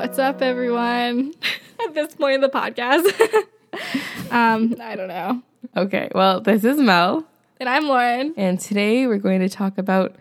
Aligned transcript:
What's 0.00 0.16
up, 0.20 0.42
everyone? 0.42 1.34
At 1.84 1.92
this 1.92 2.14
point 2.14 2.36
in 2.36 2.40
the 2.40 2.48
podcast, 2.48 3.04
um, 4.30 4.76
I 4.80 4.94
don't 4.94 5.08
know. 5.08 5.42
Okay, 5.76 6.08
well, 6.14 6.40
this 6.40 6.62
is 6.62 6.78
Mel, 6.78 7.26
And 7.58 7.68
I'm 7.68 7.88
Lauren. 7.88 8.32
and 8.36 8.60
today 8.60 9.08
we're 9.08 9.18
going 9.18 9.40
to 9.40 9.48
talk 9.48 9.76
about 9.76 10.14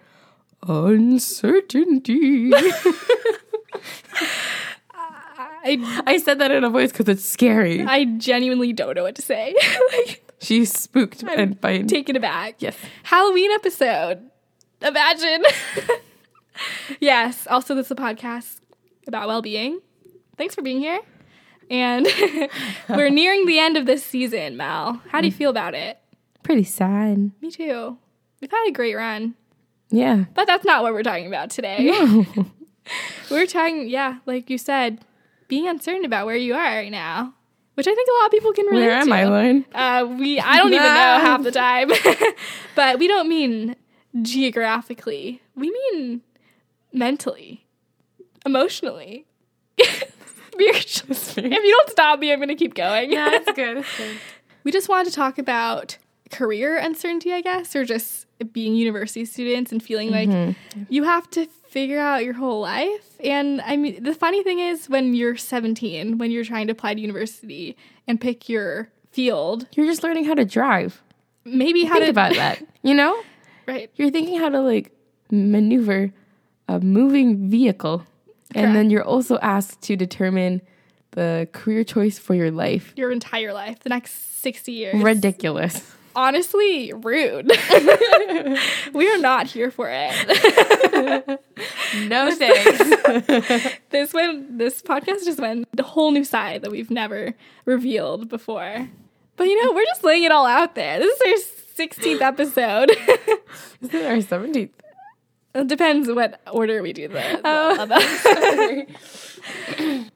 uncertainty. 0.68 2.52
I 4.95 6.04
I 6.07 6.18
said 6.18 6.39
that 6.39 6.50
in 6.50 6.64
a 6.64 6.71
voice 6.71 6.91
because 6.91 7.07
it's 7.07 7.23
scary. 7.23 7.84
I 7.84 8.05
genuinely 8.05 8.73
don't 8.73 8.96
know 8.96 9.04
what 9.04 9.14
to 9.16 9.21
say. 9.21 9.55
like, 9.91 10.23
She's 10.41 10.73
spooked 10.73 11.21
and 11.23 11.62
by 11.62 11.84
taken 11.84 12.16
aback. 12.16 12.55
yes. 12.57 12.75
Halloween 13.04 13.52
episode. 13.52 14.21
Imagine. 14.81 15.44
yes. 17.00 17.45
Also, 17.48 17.75
this 17.75 17.86
is 17.88 17.91
a 17.91 17.95
podcast 17.95 18.59
about 19.07 19.27
well-being. 19.27 19.79
Thanks 20.38 20.55
for 20.55 20.61
being 20.61 20.79
here. 20.79 20.99
And 21.70 22.07
we're 22.89 23.09
nearing 23.09 23.45
the 23.45 23.59
end 23.59 23.77
of 23.77 23.85
this 23.85 24.03
season, 24.03 24.55
Mal. 24.57 25.02
How 25.09 25.21
do 25.21 25.27
you 25.27 25.33
feel 25.33 25.49
about 25.49 25.73
it? 25.73 25.99
Pretty 26.43 26.63
sad. 26.63 27.31
Me 27.41 27.52
too. 27.52 27.97
We've 28.39 28.52
had 28.52 28.67
a 28.67 28.71
great 28.71 28.95
run. 28.95 29.35
Yeah. 29.89 30.25
But 30.33 30.47
that's 30.47 30.66
not 30.66 30.83
what 30.83 30.93
we're 30.93 31.03
talking 31.03 31.27
about 31.27 31.49
today. 31.49 31.91
we're 33.31 33.47
talking, 33.47 33.89
yeah, 33.89 34.20
like 34.25 34.49
you 34.49 34.57
said, 34.57 34.99
being 35.47 35.67
uncertain 35.67 36.05
about 36.05 36.25
where 36.25 36.35
you 36.35 36.53
are 36.53 36.75
right 36.75 36.91
now, 36.91 37.33
which 37.73 37.88
I 37.88 37.94
think 37.94 38.08
a 38.08 38.13
lot 38.19 38.25
of 38.25 38.31
people 38.31 38.53
can 38.53 38.66
relate 38.67 38.81
to. 38.81 38.88
Where 38.88 38.95
am 38.95 39.08
to. 39.08 39.13
I, 39.13 39.25
Lauren? 39.25 39.66
Uh, 39.73 40.16
we, 40.17 40.39
I 40.39 40.58
don't 40.58 40.73
even 40.73 40.85
know 40.85 40.89
half 40.89 41.44
the 41.44 41.52
time, 41.52 41.91
but 42.75 42.99
we 42.99 43.08
don't 43.08 43.27
mean 43.27 43.75
geographically. 44.21 45.41
We 45.55 45.71
mean 45.71 46.21
mentally, 46.94 47.67
emotionally. 48.48 49.28
If 50.59 51.64
you 51.64 51.72
don't 51.72 51.90
stop 51.92 52.17
me, 52.17 52.31
I'm 52.34 52.40
going 52.40 52.50
to 52.50 52.56
keep 52.56 52.73
going. 52.73 53.12
Yeah, 53.12 53.30
that's 53.45 53.52
good. 53.52 53.86
We 54.64 54.72
just 54.72 54.89
wanted 54.89 55.09
to 55.09 55.16
talk 55.16 55.38
about 55.38 56.00
career 56.31 56.78
uncertainty, 56.78 57.31
I 57.31 57.42
guess, 57.42 57.76
or 57.76 57.86
just 57.86 58.26
being 58.52 58.76
university 58.76 59.23
students 59.26 59.72
and 59.72 59.81
feeling 59.81 60.09
like 60.09 60.30
mm-hmm. 60.30 60.84
you 60.89 61.04
have 61.04 61.30
to 61.31 61.45
figure 61.45 62.00
out 62.00 62.23
your 62.23 62.34
whole 62.34 62.62
life. 62.62 63.20
And 63.23 63.62
I 63.62 63.78
mean, 63.78 64.04
the 64.04 64.16
funny 64.16 64.44
thing 64.44 64.59
is, 64.59 64.89
when 64.89 65.14
you're 65.14 65.38
17, 65.38 66.17
when 66.17 66.32
you're 66.32 66.44
trying 66.44 66.67
to 66.67 66.72
apply 66.72 66.95
to 66.95 67.02
university 67.02 67.78
and 68.08 68.20
pick 68.20 68.50
your 68.50 68.89
field, 69.11 69.67
You're 69.73 69.86
just 69.86 70.04
learning 70.04 70.26
how 70.26 70.34
to 70.34 70.45
drive. 70.45 71.02
maybe 71.45 71.84
how 71.84 71.95
Think 71.95 72.06
to 72.06 72.09
about 72.11 72.34
that. 72.36 72.64
You 72.84 72.94
know? 72.94 73.22
right. 73.67 73.92
You're 73.95 74.11
thinking 74.11 74.39
how 74.39 74.50
to 74.50 74.61
like 74.61 74.92
maneuver 75.30 76.14
a 76.67 76.80
moving 76.80 77.50
vehicle. 77.50 78.06
And 78.56 78.76
then 78.76 78.90
you're 78.90 79.03
also 79.03 79.38
asked 79.40 79.81
to 79.84 79.95
determine 79.95 80.62
the 81.12 81.48
career 81.52 81.84
choice 81.84 82.20
for 82.20 82.34
your 82.34 82.52
life. 82.52 82.94
Your 82.95 83.12
entire 83.12 83.54
life, 83.54 83.80
the 83.80 83.89
next 83.89 84.42
60 84.42 84.72
years. 84.72 85.04
Ridiculous. 85.04 85.94
Honestly, 86.16 86.92
rude. 86.94 87.48
we 88.94 89.08
are 89.12 89.17
not 89.20 89.45
here 89.45 89.70
for 89.70 89.88
it. 89.92 91.39
No 92.08 92.31
thanks. 92.36 93.78
this 93.92 94.14
went 94.14 94.58
this 94.58 94.82
podcast 94.82 95.26
just 95.26 95.39
went 95.39 95.67
a 95.78 95.84
whole 95.84 96.11
new 96.11 96.23
side 96.23 96.64
that 96.64 96.72
we've 96.72 96.89
never 96.89 97.36
revealed 97.66 98.30
before. 98.30 98.89
But 99.36 99.44
you 99.44 99.64
know, 99.64 99.73
we're 99.73 99.86
just 99.86 100.04
laying 100.04 100.23
it 100.23 100.32
all 100.32 100.48
out 100.48 100.73
there. 100.73 101.00
This 101.00 101.22
is 101.22 101.52
our 101.80 101.86
16th 101.86 102.22
episode. 102.22 102.89
This 103.82 103.94
is 103.94 104.32
our 104.32 104.39
17th. 104.39 104.72
It 105.58 105.67
depends 105.67 106.09
what 106.09 106.39
order 106.52 106.81
we 106.81 106.94
do 106.94 107.08
the. 107.08 107.41
Oh. 107.44 108.86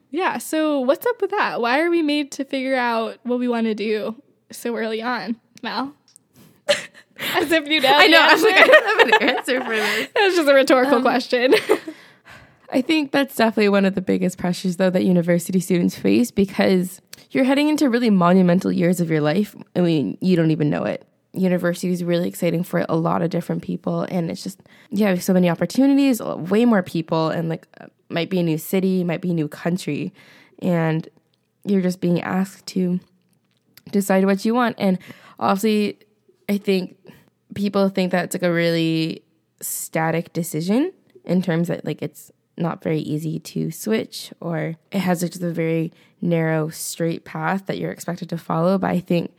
yeah, 0.10 0.38
so 0.38 0.80
what's 0.80 1.06
up 1.06 1.20
with 1.20 1.30
that? 1.30 1.60
Why 1.60 1.80
are 1.80 1.90
we 1.90 2.02
made 2.02 2.30
to 2.32 2.44
figure 2.44 2.76
out 2.76 3.18
what 3.24 3.38
we 3.38 3.48
want 3.48 3.66
to 3.66 3.74
do 3.74 4.20
so 4.50 4.76
early 4.76 5.02
on, 5.02 5.36
Mal? 5.62 5.94
As 6.68 7.52
if 7.52 7.68
you 7.68 7.80
know. 7.80 7.92
I 7.92 8.06
know. 8.08 8.18
I'm 8.20 8.42
like, 8.42 8.54
I 8.54 8.66
don't 8.66 8.98
have 8.98 9.20
an 9.20 9.28
answer 9.36 9.60
for 9.62 9.70
this. 9.76 10.08
That 10.14 10.26
was 10.26 10.34
just 10.36 10.48
a 10.48 10.54
rhetorical 10.54 10.96
Um, 10.96 11.02
question. 11.02 11.54
I 12.72 12.80
think 12.80 13.12
that's 13.12 13.36
definitely 13.36 13.68
one 13.68 13.84
of 13.84 13.94
the 13.94 14.00
biggest 14.00 14.38
pressures, 14.38 14.76
though, 14.78 14.90
that 14.90 15.04
university 15.04 15.60
students 15.60 15.96
face 15.96 16.30
because 16.30 17.00
you're 17.30 17.44
heading 17.44 17.68
into 17.68 17.88
really 17.88 18.10
monumental 18.10 18.72
years 18.72 19.00
of 19.00 19.10
your 19.10 19.20
life. 19.20 19.54
I 19.76 19.80
mean, 19.80 20.16
you 20.20 20.36
don't 20.36 20.50
even 20.50 20.70
know 20.70 20.84
it. 20.84 21.06
University 21.34 21.92
is 21.92 22.04
really 22.04 22.28
exciting 22.28 22.62
for 22.62 22.84
a 22.88 22.96
lot 22.96 23.22
of 23.22 23.30
different 23.30 23.62
people, 23.62 24.02
and 24.02 24.30
it's 24.30 24.42
just 24.42 24.60
you 24.90 25.06
have 25.06 25.22
so 25.22 25.32
many 25.32 25.48
opportunities, 25.48 26.20
way 26.20 26.64
more 26.64 26.82
people, 26.82 27.30
and 27.30 27.48
like 27.48 27.66
uh, 27.80 27.86
might 28.08 28.28
be 28.28 28.38
a 28.38 28.42
new 28.42 28.58
city, 28.58 29.02
might 29.02 29.22
be 29.22 29.30
a 29.30 29.34
new 29.34 29.48
country, 29.48 30.12
and 30.60 31.08
you're 31.64 31.80
just 31.80 32.00
being 32.00 32.20
asked 32.20 32.66
to 32.66 33.00
decide 33.90 34.26
what 34.26 34.44
you 34.44 34.54
want. 34.54 34.76
And 34.78 34.98
obviously, 35.38 35.98
I 36.48 36.58
think 36.58 36.96
people 37.54 37.88
think 37.88 38.12
that 38.12 38.24
it's 38.24 38.34
like 38.34 38.42
a 38.42 38.52
really 38.52 39.22
static 39.60 40.32
decision 40.32 40.92
in 41.24 41.42
terms 41.42 41.68
that 41.68 41.84
like 41.84 42.02
it's 42.02 42.30
not 42.56 42.82
very 42.82 43.00
easy 43.00 43.38
to 43.38 43.70
switch 43.70 44.32
or 44.40 44.74
it 44.90 44.98
has 44.98 45.20
just 45.20 45.42
a 45.42 45.50
very 45.50 45.92
narrow 46.20 46.68
straight 46.68 47.24
path 47.24 47.66
that 47.66 47.78
you're 47.78 47.90
expected 47.90 48.28
to 48.28 48.36
follow 48.36 48.76
but 48.76 48.90
i 48.90 49.00
think 49.00 49.34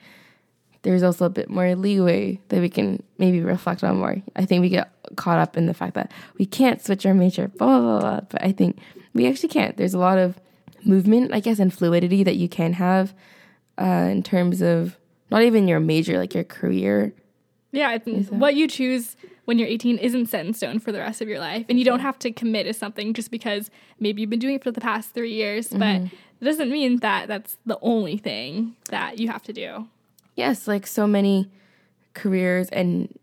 there's 0.83 1.03
also 1.03 1.25
a 1.25 1.29
bit 1.29 1.49
more 1.49 1.75
leeway 1.75 2.39
that 2.49 2.61
we 2.61 2.69
can 2.69 3.01
maybe 3.17 3.41
reflect 3.41 3.83
on 3.83 3.97
more 3.97 4.17
i 4.35 4.45
think 4.45 4.61
we 4.61 4.69
get 4.69 4.91
caught 5.15 5.39
up 5.39 5.57
in 5.57 5.65
the 5.65 5.73
fact 5.73 5.95
that 5.95 6.11
we 6.37 6.45
can't 6.45 6.83
switch 6.83 7.05
our 7.05 7.13
major 7.13 7.47
blah 7.49 7.79
blah 7.79 7.99
blah, 7.99 7.99
blah. 7.99 8.19
but 8.29 8.43
i 8.43 8.51
think 8.51 8.77
we 9.13 9.27
actually 9.27 9.49
can't 9.49 9.77
there's 9.77 9.93
a 9.93 9.99
lot 9.99 10.17
of 10.17 10.39
movement 10.83 11.33
i 11.33 11.39
guess 11.39 11.59
and 11.59 11.73
fluidity 11.73 12.23
that 12.23 12.35
you 12.35 12.47
can 12.49 12.73
have 12.73 13.13
uh, 13.79 14.07
in 14.11 14.21
terms 14.21 14.61
of 14.61 14.97
not 15.31 15.41
even 15.41 15.67
your 15.67 15.79
major 15.79 16.17
like 16.19 16.33
your 16.33 16.43
career 16.43 17.13
Yeah, 17.71 17.95
it's, 17.95 18.29
what 18.29 18.53
you 18.53 18.67
choose 18.67 19.15
when 19.45 19.57
you're 19.57 19.67
18 19.67 19.97
isn't 19.97 20.27
set 20.27 20.45
in 20.45 20.53
stone 20.53 20.77
for 20.77 20.91
the 20.91 20.99
rest 20.99 21.21
of 21.21 21.27
your 21.27 21.39
life. 21.39 21.65
And 21.67 21.79
you 21.79 21.85
don't 21.85 22.01
have 22.01 22.19
to 22.19 22.31
commit 22.31 22.67
to 22.67 22.73
something 22.73 23.13
just 23.15 23.31
because 23.31 23.71
maybe 23.99 24.21
you've 24.21 24.29
been 24.29 24.37
doing 24.37 24.55
it 24.55 24.63
for 24.63 24.69
the 24.71 24.79
past 24.79 25.15
three 25.15 25.33
years. 25.33 25.69
But 25.69 26.01
it 26.39 26.45
doesn't 26.45 26.69
mean 26.69 26.97
that 26.99 27.27
that's 27.27 27.57
the 27.65 27.79
only 27.81 28.17
thing 28.17 28.75
that 28.91 29.17
you 29.17 29.27
have 29.29 29.41
to 29.43 29.53
do. 29.53 29.87
Yes, 30.35 30.67
like 30.67 30.87
so 30.87 31.07
many 31.07 31.51
careers 32.13 32.69
and 32.69 33.17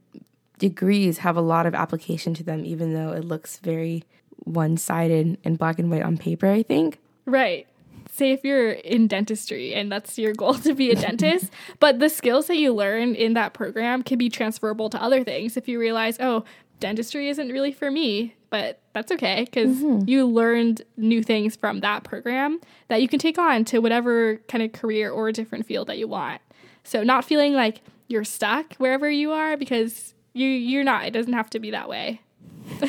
degrees 0.59 1.19
have 1.19 1.37
a 1.37 1.41
lot 1.41 1.67
of 1.67 1.75
application 1.75 2.35
to 2.35 2.45
them, 2.45 2.65
even 2.65 2.95
though 2.95 3.13
it 3.13 3.25
looks 3.25 3.59
very 3.59 4.05
one 4.45 4.77
sided 4.77 5.39
and 5.45 5.59
black 5.59 5.79
and 5.79 5.91
white 5.91 6.03
on 6.03 6.17
paper, 6.17 6.47
I 6.47 6.63
think. 6.63 6.99
Right. 7.27 7.67
Say 8.13 8.33
if 8.33 8.45
you're 8.45 8.73
in 8.73 9.07
dentistry 9.07 9.75
and 9.75 9.91
that's 9.91 10.19
your 10.19 10.35
goal 10.35 10.55
to 10.55 10.75
be 10.75 10.91
a 10.91 10.97
dentist, 10.97 11.53
but 11.81 11.99
the 11.99 12.09
skills 12.09 12.47
that 12.47 12.57
you 12.57 12.75
learn 12.75 13.15
in 13.15 13.35
that 13.35 13.55
program 13.55 14.03
can 14.03 14.19
be 14.19 14.29
transferable 14.29 14.91
to 14.91 15.03
other 15.03 15.25
things. 15.25 15.57
If 15.57 15.69
you 15.69 15.79
realize, 15.79 16.17
oh, 16.21 16.45
dentistry 16.81 17.29
isn't 17.29 17.49
really 17.49 17.73
for 17.73 17.91
me, 17.91 18.35
but 18.49 18.81
that's 18.93 19.13
okay 19.13 19.45
because 19.45 19.79
mm-hmm. 19.79 20.09
you 20.09 20.27
learned 20.27 20.83
new 20.97 21.23
things 21.23 21.55
from 21.55 21.81
that 21.81 22.03
program 22.03 22.61
that 22.89 23.01
you 23.01 23.09
can 23.09 23.19
take 23.21 23.39
on 23.39 23.65
to 23.67 23.79
whatever 23.79 24.37
kind 24.49 24.63
of 24.63 24.73
career 24.73 25.11
or 25.11 25.31
different 25.31 25.67
field 25.67 25.87
that 25.87 25.99
you 25.99 26.09
want. 26.09 26.41
So 26.85 27.03
not 27.03 27.25
feeling 27.25 27.55
like 27.55 27.81
you're 28.09 28.25
stuck 28.25 28.75
wherever 28.77 29.11
you 29.11 29.33
are 29.33 29.57
because 29.57 30.15
you 30.33 30.47
you're 30.47 30.85
not. 30.85 31.05
It 31.07 31.13
doesn't 31.13 31.33
have 31.33 31.51
to 31.51 31.59
be 31.59 31.71
that 31.71 31.89
way. 31.89 32.21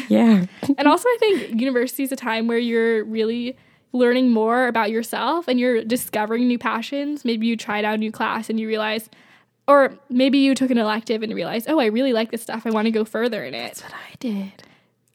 Yeah. 0.10 0.46
And 0.78 0.88
also, 0.88 1.08
I 1.08 1.18
think 1.20 1.60
university 1.60 2.04
is 2.04 2.12
a 2.12 2.16
time 2.16 2.48
where 2.48 2.58
you're 2.58 3.04
really 3.04 3.58
learning 3.94 4.32
more 4.32 4.68
about 4.68 4.90
yourself 4.92 5.48
and 5.48 5.60
you're 5.60 5.84
discovering 5.84 6.48
new 6.48 6.58
passions. 6.58 7.26
Maybe 7.26 7.48
you 7.48 7.58
tried 7.58 7.84
out 7.84 7.96
a 7.96 7.98
new 7.98 8.12
class 8.12 8.50
and 8.50 8.60
you 8.60 8.68
realize, 8.68 9.10
or 9.68 9.94
maybe 10.10 10.38
you 10.38 10.56
took 10.56 10.72
an 10.72 10.78
elective 10.78 11.24
and 11.24 11.34
realized, 11.34 11.70
oh, 11.70 11.80
I 11.80 11.86
really 11.86 12.14
like 12.14 12.32
this 12.32 12.42
stuff. 12.42 12.66
I 12.66 12.70
want 12.70 12.86
to 12.86 12.92
go 12.92 13.04
further 13.04 13.44
in 13.44 13.54
it. 13.54 13.68
That's 13.68 13.84
what 13.84 13.94
I 13.94 14.16
did. 14.20 14.64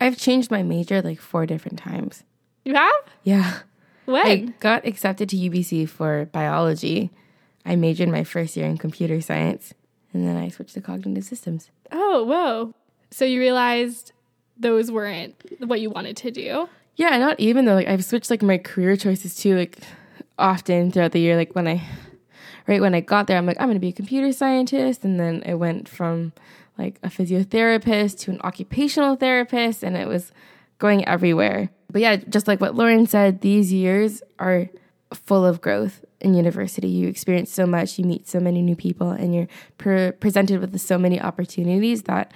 I've 0.00 0.19
changed 0.19 0.50
my 0.50 0.62
major 0.62 1.00
like 1.00 1.20
four 1.20 1.46
different 1.46 1.79
times. 1.79 2.22
You 2.64 2.75
have? 2.75 2.93
Yeah. 3.22 3.61
When? 4.05 4.26
I 4.26 4.37
got 4.61 4.87
accepted 4.87 5.29
to 5.31 5.37
UBC 5.37 5.88
for 5.88 6.26
biology. 6.26 7.11
I 7.66 7.76
majored 7.76 8.08
my 8.08 8.24
first 8.24 8.56
year 8.56 8.66
in 8.66 8.78
computer 8.78 9.20
science, 9.20 9.74
and 10.12 10.26
then 10.26 10.36
I 10.36 10.48
switched 10.48 10.74
to 10.74 10.80
cognitive 10.80 11.24
systems. 11.24 11.70
Oh, 11.92 12.24
whoa. 12.24 12.74
So 13.10 13.24
you 13.24 13.40
realized 13.40 14.12
those 14.56 14.90
weren't 14.90 15.34
what 15.60 15.80
you 15.80 15.90
wanted 15.90 16.16
to 16.18 16.30
do. 16.30 16.68
Yeah, 16.96 17.18
not 17.18 17.38
even 17.38 17.66
though 17.66 17.74
like 17.74 17.88
I've 17.88 18.04
switched 18.04 18.30
like 18.30 18.42
my 18.42 18.56
career 18.56 18.96
choices 18.96 19.36
too, 19.36 19.56
like 19.56 19.78
often 20.38 20.90
throughout 20.90 21.12
the 21.12 21.20
year. 21.20 21.36
Like 21.36 21.54
when 21.54 21.68
I 21.68 21.82
right 22.66 22.80
when 22.80 22.94
I 22.94 23.00
got 23.00 23.26
there, 23.26 23.36
I'm 23.36 23.46
like, 23.46 23.60
I'm 23.60 23.69
gonna 23.69 23.78
be 23.80 23.88
a 23.88 23.92
computer 23.92 24.32
scientist 24.32 25.04
and 25.04 25.20
then 25.20 25.42
I 25.46 25.54
went 25.54 25.88
from 25.88 26.32
like 26.78 26.98
a 27.02 27.08
physiotherapist 27.08 28.20
to 28.20 28.30
an 28.30 28.40
occupational 28.42 29.16
therapist 29.16 29.82
and 29.82 29.96
it 29.96 30.08
was 30.08 30.32
going 30.78 31.06
everywhere. 31.06 31.70
But 31.90 32.00
yeah, 32.02 32.16
just 32.16 32.48
like 32.48 32.60
what 32.60 32.74
Lauren 32.74 33.06
said, 33.06 33.40
these 33.40 33.72
years 33.72 34.22
are 34.38 34.69
full 35.16 35.44
of 35.44 35.60
growth 35.60 36.04
in 36.20 36.34
university. 36.34 36.88
You 36.88 37.08
experience 37.08 37.52
so 37.52 37.66
much, 37.66 37.98
you 37.98 38.04
meet 38.04 38.28
so 38.28 38.40
many 38.40 38.62
new 38.62 38.76
people, 38.76 39.10
and 39.10 39.34
you're 39.34 39.48
pre- 39.78 40.12
presented 40.12 40.60
with 40.60 40.78
so 40.80 40.98
many 40.98 41.20
opportunities 41.20 42.02
that 42.02 42.32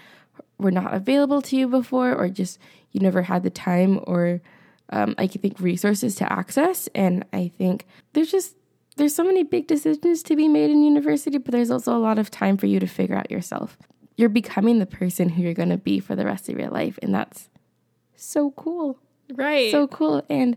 were 0.59 0.71
not 0.71 0.95
available 0.95 1.43
to 1.43 1.57
you 1.57 1.69
before, 1.69 2.15
or 2.15 2.29
just 2.29 2.59
you 2.93 3.01
never 3.01 3.23
had 3.23 3.43
the 3.43 3.51
time 3.51 4.01
or 4.05 4.41
um, 4.91 5.15
I 5.19 5.27
think 5.27 5.61
resources 5.61 6.17
to 6.17 6.33
access, 6.33 6.89
and 6.95 7.25
I 7.33 7.53
think 7.57 7.87
there's 8.13 8.31
just 8.31 8.57
there's 8.97 9.15
so 9.15 9.25
many 9.25 9.45
big 9.45 9.67
decisions 9.67 10.23
to 10.25 10.37
be 10.37 10.49
made 10.49 10.71
in 10.71 10.83
university, 10.83 11.39
but 11.39 11.53
there's 11.53 11.71
also 11.71 11.97
a 11.97 11.99
lot 11.99 12.19
of 12.19 12.31
time 12.31 12.57
for 12.57 12.67
you 12.67 12.81
to 12.81 12.87
figure 12.87 13.15
out 13.15 13.31
yourself. 13.31 13.79
You're 14.17 14.29
becoming 14.29 14.79
the 14.79 14.87
person 14.87 15.31
who 15.31 15.43
you're 15.43 15.55
going 15.55 15.71
to 15.71 15.79
be 15.79 16.01
for 16.01 16.17
the 16.17 16.25
rest 16.25 16.49
of 16.49 16.59
your 16.59 16.69
life, 16.69 16.99
and 17.03 17.15
that's 17.15 17.49
so 18.17 18.51
cool. 18.51 18.99
Right. 19.33 19.71
So 19.71 19.87
cool. 19.87 20.25
And 20.29 20.57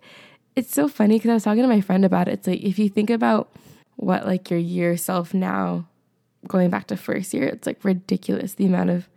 it's 0.55 0.73
so 0.73 0.87
funny 0.87 1.15
because 1.15 1.29
I 1.29 1.33
was 1.33 1.43
talking 1.43 1.63
to 1.63 1.67
my 1.67 1.81
friend 1.81 2.05
about 2.05 2.27
it. 2.27 2.33
It's 2.33 2.47
like 2.47 2.61
if 2.61 2.77
you 2.79 2.89
think 2.89 3.09
about 3.09 3.51
what 3.95 4.25
like 4.25 4.49
your 4.49 4.59
year 4.59 4.97
self 4.97 5.33
now 5.33 5.87
going 6.47 6.69
back 6.69 6.87
to 6.87 6.97
first 6.97 7.33
year, 7.33 7.45
it's 7.47 7.67
like 7.67 7.83
ridiculous 7.83 8.53
the 8.53 8.65
amount 8.65 8.89
of 8.89 9.09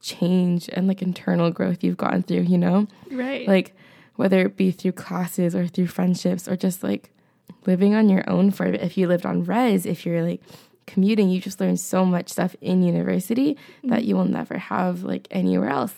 change 0.00 0.68
and 0.72 0.86
like 0.86 1.02
internal 1.02 1.50
growth 1.50 1.82
you've 1.82 1.96
gone 1.96 2.22
through, 2.22 2.42
you 2.42 2.58
know? 2.58 2.86
right. 3.10 3.46
Like 3.48 3.76
whether 4.16 4.40
it 4.40 4.56
be 4.56 4.70
through 4.70 4.92
classes 4.92 5.54
or 5.54 5.66
through 5.66 5.86
friendships 5.86 6.48
or 6.48 6.56
just 6.56 6.82
like 6.82 7.10
living 7.66 7.94
on 7.94 8.08
your 8.08 8.28
own 8.28 8.50
for 8.50 8.66
if 8.66 8.96
you 8.96 9.06
lived 9.06 9.26
on 9.26 9.44
res, 9.44 9.86
if 9.86 10.06
you're 10.06 10.22
like 10.22 10.40
commuting, 10.86 11.28
you 11.28 11.40
just 11.40 11.60
learn 11.60 11.76
so 11.76 12.04
much 12.04 12.28
stuff 12.28 12.56
in 12.60 12.82
university 12.82 13.56
that 13.84 14.00
mm-hmm. 14.00 14.08
you 14.08 14.16
will 14.16 14.24
never 14.24 14.58
have 14.58 15.02
like 15.02 15.28
anywhere 15.30 15.68
else. 15.68 15.94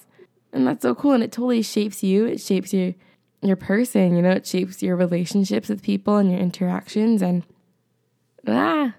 And 0.52 0.66
that's 0.66 0.82
so 0.82 0.94
cool 0.94 1.12
and 1.12 1.22
it 1.22 1.32
totally 1.32 1.62
shapes 1.62 2.02
you. 2.02 2.26
It 2.26 2.40
shapes 2.40 2.74
your 2.74 2.94
your 3.42 3.56
person, 3.56 4.16
you 4.16 4.22
know, 4.22 4.32
it 4.32 4.46
shapes 4.46 4.82
your 4.82 4.96
relationships 4.96 5.68
with 5.68 5.82
people 5.82 6.16
and 6.16 6.30
your 6.30 6.40
interactions 6.40 7.22
and 7.22 7.42
ah, 8.46 8.92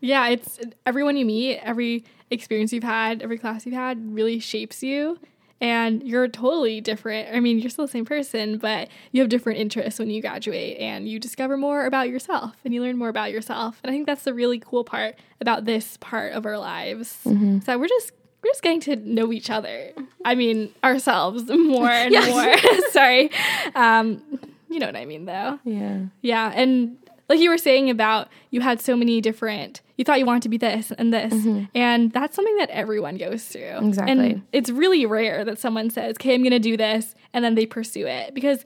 Yeah, 0.00 0.28
it's 0.28 0.58
everyone 0.86 1.16
you 1.16 1.24
meet, 1.24 1.58
every 1.58 2.04
experience 2.30 2.72
you've 2.72 2.84
had, 2.84 3.22
every 3.22 3.38
class 3.38 3.66
you've 3.66 3.74
had 3.74 4.14
really 4.14 4.38
shapes 4.38 4.82
you. 4.82 5.18
And 5.60 6.04
you're 6.04 6.28
totally 6.28 6.80
different. 6.80 7.34
I 7.34 7.40
mean, 7.40 7.58
you're 7.58 7.68
still 7.68 7.86
the 7.86 7.90
same 7.90 8.04
person, 8.04 8.58
but 8.58 8.88
you 9.10 9.20
have 9.20 9.28
different 9.28 9.58
interests 9.58 9.98
when 9.98 10.08
you 10.08 10.22
graduate 10.22 10.78
and 10.78 11.08
you 11.08 11.18
discover 11.18 11.56
more 11.56 11.84
about 11.84 12.08
yourself 12.08 12.54
and 12.64 12.72
you 12.72 12.80
learn 12.80 12.96
more 12.96 13.08
about 13.08 13.32
yourself. 13.32 13.80
And 13.82 13.90
I 13.90 13.92
think 13.92 14.06
that's 14.06 14.22
the 14.22 14.32
really 14.32 14.60
cool 14.60 14.84
part 14.84 15.16
about 15.40 15.64
this 15.64 15.96
part 15.96 16.32
of 16.32 16.46
our 16.46 16.58
lives. 16.58 17.18
Mm-hmm. 17.24 17.58
So 17.60 17.76
we're 17.76 17.88
just 17.88 18.12
we're 18.48 18.52
just 18.52 18.62
getting 18.62 18.80
to 18.80 18.96
know 18.96 19.32
each 19.32 19.50
other. 19.50 19.92
I 20.24 20.34
mean, 20.34 20.72
ourselves 20.82 21.44
more 21.48 21.88
and 21.90 22.12
Yes. 22.12 22.30
more. 22.30 22.90
Sorry. 22.92 23.30
Um, 23.74 24.22
you 24.70 24.78
know 24.78 24.86
what 24.86 24.96
I 24.96 25.04
mean 25.04 25.24
though. 25.26 25.58
yeah. 25.64 26.00
Yeah, 26.22 26.52
and 26.54 26.96
like 27.28 27.40
you 27.40 27.50
were 27.50 27.58
saying 27.58 27.90
about 27.90 28.28
you 28.50 28.60
had 28.62 28.80
so 28.80 28.96
many 28.96 29.20
different 29.20 29.82
you 29.98 30.04
thought 30.04 30.18
you 30.20 30.24
wanted 30.26 30.42
to 30.44 30.48
be 30.48 30.56
this 30.56 30.92
and 30.92 31.12
this 31.12 31.34
and 31.74 32.12
that's 32.12 32.36
something 32.36 32.56
that 32.58 32.70
everyone 32.70 33.16
goes 33.18 33.44
through 33.44 33.60
Mm-hmm. 33.62 33.88
Exactly. 33.88 34.12
and 34.30 34.42
it's 34.52 34.70
really 34.70 35.04
rare 35.06 35.44
that 35.44 35.58
someone 35.58 35.90
says 35.90 36.14
okay 36.16 36.34
i'm 36.34 36.42
gonna 36.44 36.58
do 36.60 36.76
this 36.76 37.14
and 37.34 37.44
then 37.44 37.54
they 37.56 37.66
pursue 37.66 38.06
it 38.06 38.32
because 38.32 38.64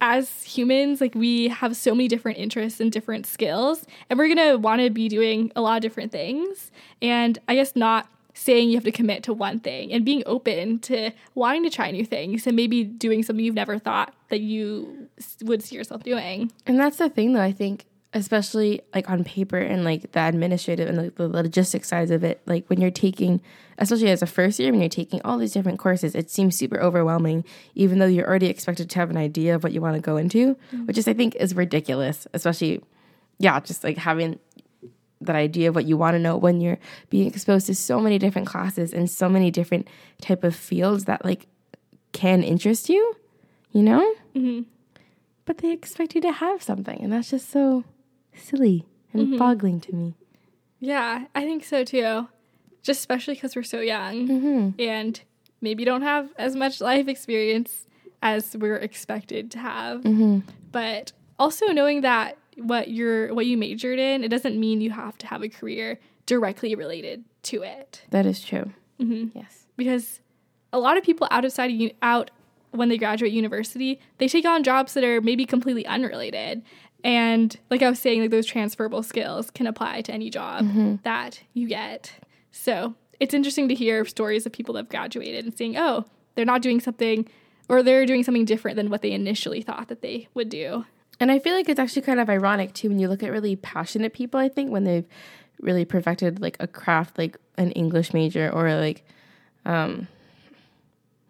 as 0.00 0.42
humans 0.44 1.00
like 1.00 1.14
we 1.14 1.48
have 1.48 1.76
so 1.76 1.92
many 1.94 2.08
different 2.08 2.38
interests 2.38 2.80
and 2.80 2.90
different 2.92 3.26
skills 3.26 3.84
and 4.08 4.18
we're 4.18 4.28
gonna 4.34 4.56
want 4.56 4.80
to 4.80 4.88
be 4.90 5.08
doing 5.08 5.50
a 5.56 5.60
lot 5.60 5.76
of 5.76 5.82
different 5.82 6.10
things 6.12 6.70
and 7.02 7.38
i 7.48 7.54
guess 7.54 7.74
not 7.76 8.08
saying 8.34 8.68
you 8.68 8.76
have 8.76 8.84
to 8.84 8.92
commit 8.92 9.22
to 9.24 9.32
one 9.32 9.60
thing 9.60 9.92
and 9.92 10.04
being 10.04 10.22
open 10.26 10.78
to 10.80 11.10
wanting 11.34 11.64
to 11.64 11.70
try 11.70 11.90
new 11.90 12.04
things 12.04 12.46
and 12.46 12.56
maybe 12.56 12.84
doing 12.84 13.22
something 13.22 13.44
you've 13.44 13.54
never 13.54 13.78
thought 13.78 14.14
that 14.28 14.40
you 14.40 15.08
would 15.42 15.62
see 15.62 15.76
yourself 15.76 16.02
doing. 16.02 16.52
And 16.66 16.78
that's 16.78 16.96
the 16.96 17.08
thing 17.08 17.32
though, 17.32 17.40
I 17.40 17.52
think 17.52 17.86
especially 18.12 18.80
like 18.92 19.08
on 19.08 19.22
paper 19.22 19.58
and 19.58 19.84
like 19.84 20.10
the 20.12 20.20
administrative 20.20 20.88
and 20.88 20.98
like 20.98 21.14
the 21.14 21.28
logistics 21.28 21.88
sides 21.88 22.10
of 22.10 22.24
it, 22.24 22.40
like 22.46 22.68
when 22.68 22.80
you're 22.80 22.90
taking 22.90 23.40
especially 23.78 24.10
as 24.10 24.20
a 24.20 24.26
first 24.26 24.58
year 24.58 24.70
when 24.70 24.80
you're 24.80 24.90
taking 24.90 25.22
all 25.22 25.38
these 25.38 25.52
different 25.52 25.78
courses, 25.78 26.14
it 26.14 26.30
seems 26.30 26.56
super 26.56 26.80
overwhelming 26.80 27.44
even 27.74 27.98
though 27.98 28.06
you're 28.06 28.26
already 28.26 28.48
expected 28.48 28.90
to 28.90 28.98
have 28.98 29.10
an 29.10 29.16
idea 29.16 29.54
of 29.54 29.62
what 29.62 29.72
you 29.72 29.80
want 29.80 29.94
to 29.94 30.00
go 30.00 30.16
into, 30.16 30.54
mm-hmm. 30.54 30.86
which 30.86 30.98
is 30.98 31.06
I 31.06 31.14
think 31.14 31.34
is 31.36 31.54
ridiculous, 31.54 32.26
especially 32.34 32.82
yeah, 33.38 33.58
just 33.60 33.82
like 33.82 33.96
having 33.96 34.38
that 35.20 35.36
idea 35.36 35.68
of 35.68 35.74
what 35.74 35.84
you 35.84 35.96
want 35.96 36.14
to 36.14 36.18
know 36.18 36.36
when 36.36 36.60
you're 36.60 36.78
being 37.10 37.26
exposed 37.26 37.66
to 37.66 37.74
so 37.74 38.00
many 38.00 38.18
different 38.18 38.46
classes 38.48 38.92
and 38.94 39.08
so 39.10 39.28
many 39.28 39.50
different 39.50 39.86
type 40.20 40.42
of 40.44 40.56
fields 40.56 41.04
that 41.04 41.24
like 41.24 41.46
can 42.12 42.42
interest 42.42 42.88
you, 42.88 43.14
you 43.72 43.82
know? 43.82 44.14
Mhm. 44.34 44.64
But 45.44 45.58
they 45.58 45.72
expect 45.72 46.14
you 46.14 46.20
to 46.22 46.32
have 46.32 46.62
something, 46.62 47.00
and 47.02 47.12
that's 47.12 47.30
just 47.30 47.50
so 47.50 47.84
silly 48.34 48.86
and 49.12 49.38
boggling 49.38 49.80
to 49.80 49.94
me. 49.94 50.14
Yeah, 50.78 51.26
I 51.34 51.42
think 51.44 51.64
so 51.64 51.84
too. 51.84 52.28
Just 52.82 53.00
especially 53.00 53.34
because 53.34 53.54
we're 53.54 53.62
so 53.62 53.80
young 53.80 54.26
Mm-hmm. 54.28 54.80
and 54.80 55.20
maybe 55.60 55.84
don't 55.84 56.02
have 56.02 56.30
as 56.38 56.56
much 56.56 56.80
life 56.80 57.08
experience 57.08 57.86
as 58.22 58.56
we're 58.56 58.76
expected 58.76 59.50
to 59.50 59.58
have. 59.58 60.00
Mm-hmm. 60.02 60.38
But 60.72 61.12
also 61.38 61.66
knowing 61.66 62.00
that 62.02 62.38
what 62.56 62.88
you're 62.88 63.32
what 63.34 63.46
you 63.46 63.56
majored 63.56 63.98
in, 63.98 64.24
it 64.24 64.28
doesn't 64.28 64.58
mean 64.58 64.80
you 64.80 64.90
have 64.90 65.16
to 65.18 65.26
have 65.26 65.42
a 65.42 65.48
career 65.48 65.98
directly 66.26 66.74
related 66.74 67.24
to 67.44 67.62
it. 67.62 68.02
That 68.10 68.26
is 68.26 68.40
true. 68.42 68.72
Mhm. 69.00 69.30
Yes. 69.34 69.66
Because 69.76 70.20
a 70.72 70.78
lot 70.78 70.96
of 70.96 71.02
people 71.04 71.26
outside 71.30 71.70
of 71.70 71.76
u- 71.76 71.90
out 72.02 72.30
when 72.72 72.88
they 72.88 72.98
graduate 72.98 73.32
university, 73.32 73.98
they 74.18 74.28
take 74.28 74.44
on 74.44 74.62
jobs 74.62 74.94
that 74.94 75.02
are 75.04 75.20
maybe 75.20 75.44
completely 75.46 75.84
unrelated. 75.86 76.62
And 77.02 77.56
like 77.70 77.82
I 77.82 77.88
was 77.90 77.98
saying, 77.98 78.20
like 78.20 78.30
those 78.30 78.46
transferable 78.46 79.02
skills 79.02 79.50
can 79.50 79.66
apply 79.66 80.02
to 80.02 80.12
any 80.12 80.28
job 80.30 80.66
that 81.02 81.40
you 81.54 81.66
get. 81.66 82.12
So 82.52 82.94
it's 83.18 83.32
interesting 83.34 83.68
to 83.68 83.74
hear 83.74 84.04
stories 84.04 84.44
of 84.46 84.52
people 84.52 84.74
that 84.74 84.80
have 84.82 84.88
graduated 84.90 85.44
and 85.44 85.56
seeing, 85.56 85.76
oh, 85.76 86.04
they're 86.34 86.44
not 86.44 86.62
doing 86.62 86.78
something 86.80 87.26
or 87.68 87.82
they're 87.82 88.04
doing 88.06 88.22
something 88.22 88.44
different 88.44 88.76
than 88.76 88.90
what 88.90 89.00
they 89.02 89.12
initially 89.12 89.62
thought 89.62 89.88
that 89.88 90.02
they 90.02 90.28
would 90.34 90.48
do. 90.50 90.84
And 91.20 91.30
I 91.30 91.38
feel 91.38 91.54
like 91.54 91.68
it's 91.68 91.78
actually 91.78 92.02
kind 92.02 92.18
of 92.18 92.30
ironic 92.30 92.72
too 92.72 92.88
when 92.88 92.98
you 92.98 93.08
look 93.08 93.22
at 93.22 93.30
really 93.30 93.54
passionate 93.54 94.14
people, 94.14 94.40
I 94.40 94.48
think, 94.48 94.70
when 94.70 94.84
they've 94.84 95.06
really 95.60 95.84
perfected 95.84 96.40
like 96.40 96.56
a 96.58 96.66
craft 96.66 97.18
like 97.18 97.36
an 97.58 97.70
English 97.72 98.14
major 98.14 98.50
or 98.50 98.74
like 98.76 99.04
um 99.66 100.08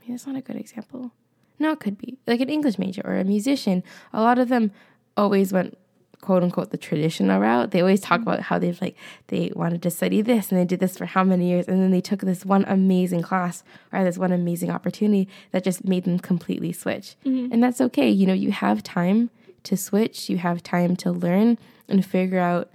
maybe 0.01 0.13
that's 0.13 0.27
not 0.27 0.37
a 0.37 0.41
good 0.41 0.57
example. 0.57 1.11
No, 1.59 1.73
it 1.73 1.81
could 1.81 1.99
be. 1.99 2.17
Like 2.27 2.41
an 2.41 2.49
English 2.49 2.79
major 2.79 3.03
or 3.05 3.17
a 3.17 3.25
musician. 3.25 3.83
A 4.13 4.23
lot 4.23 4.39
of 4.39 4.49
them 4.49 4.71
always 5.17 5.53
went 5.53 5.77
quote 6.21 6.43
unquote 6.43 6.71
the 6.71 6.77
traditional 6.77 7.41
route. 7.41 7.73
They 7.73 7.81
always 7.81 8.01
talk 8.01 8.21
about 8.23 8.41
how 8.41 8.59
they've 8.59 8.81
like 8.81 8.97
they 9.27 9.51
wanted 9.57 9.83
to 9.83 9.91
study 9.91 10.23
this 10.23 10.53
and 10.53 10.61
they 10.61 10.65
did 10.65 10.79
this 10.79 10.97
for 10.97 11.07
how 11.07 11.25
many 11.25 11.49
years 11.49 11.67
and 11.67 11.83
then 11.83 11.91
they 11.91 12.01
took 12.01 12.21
this 12.21 12.45
one 12.47 12.65
amazing 12.69 13.23
class 13.23 13.65
or 13.93 14.05
this 14.05 14.19
one 14.19 14.31
amazing 14.31 14.71
opportunity 14.71 15.29
that 15.51 15.65
just 15.65 15.85
made 15.85 16.05
them 16.05 16.19
completely 16.19 16.73
switch. 16.73 17.17
And 17.53 17.63
that's 17.63 17.81
okay. 17.81 18.09
You 18.09 18.27
know, 18.27 18.33
you 18.35 18.53
have 18.53 18.83
time 18.83 19.31
to 19.65 19.77
switch, 19.77 20.29
you 20.29 20.39
have 20.39 20.63
time 20.63 20.97
to 20.97 21.13
learn 21.13 21.59
and 21.89 22.05
figure 22.05 22.39
out 22.39 22.71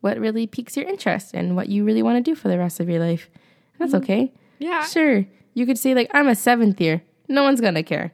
what 0.00 0.18
really 0.18 0.46
piques 0.46 0.76
your 0.76 0.86
interest 0.86 1.34
and 1.34 1.56
what 1.56 1.68
you 1.68 1.84
really 1.84 2.02
want 2.02 2.22
to 2.22 2.30
do 2.30 2.34
for 2.34 2.48
the 2.48 2.58
rest 2.58 2.80
of 2.80 2.88
your 2.88 3.00
life. 3.00 3.30
That's 3.78 3.92
mm-hmm. 3.92 4.04
okay. 4.04 4.32
Yeah, 4.58 4.84
Sure. 4.84 5.24
You 5.54 5.66
could 5.66 5.78
say 5.78 5.94
like 5.94 6.10
I'm 6.12 6.28
a 6.28 6.34
seventh 6.34 6.80
year. 6.80 7.02
No 7.28 7.42
one's 7.42 7.60
gonna 7.60 7.82
care. 7.82 8.12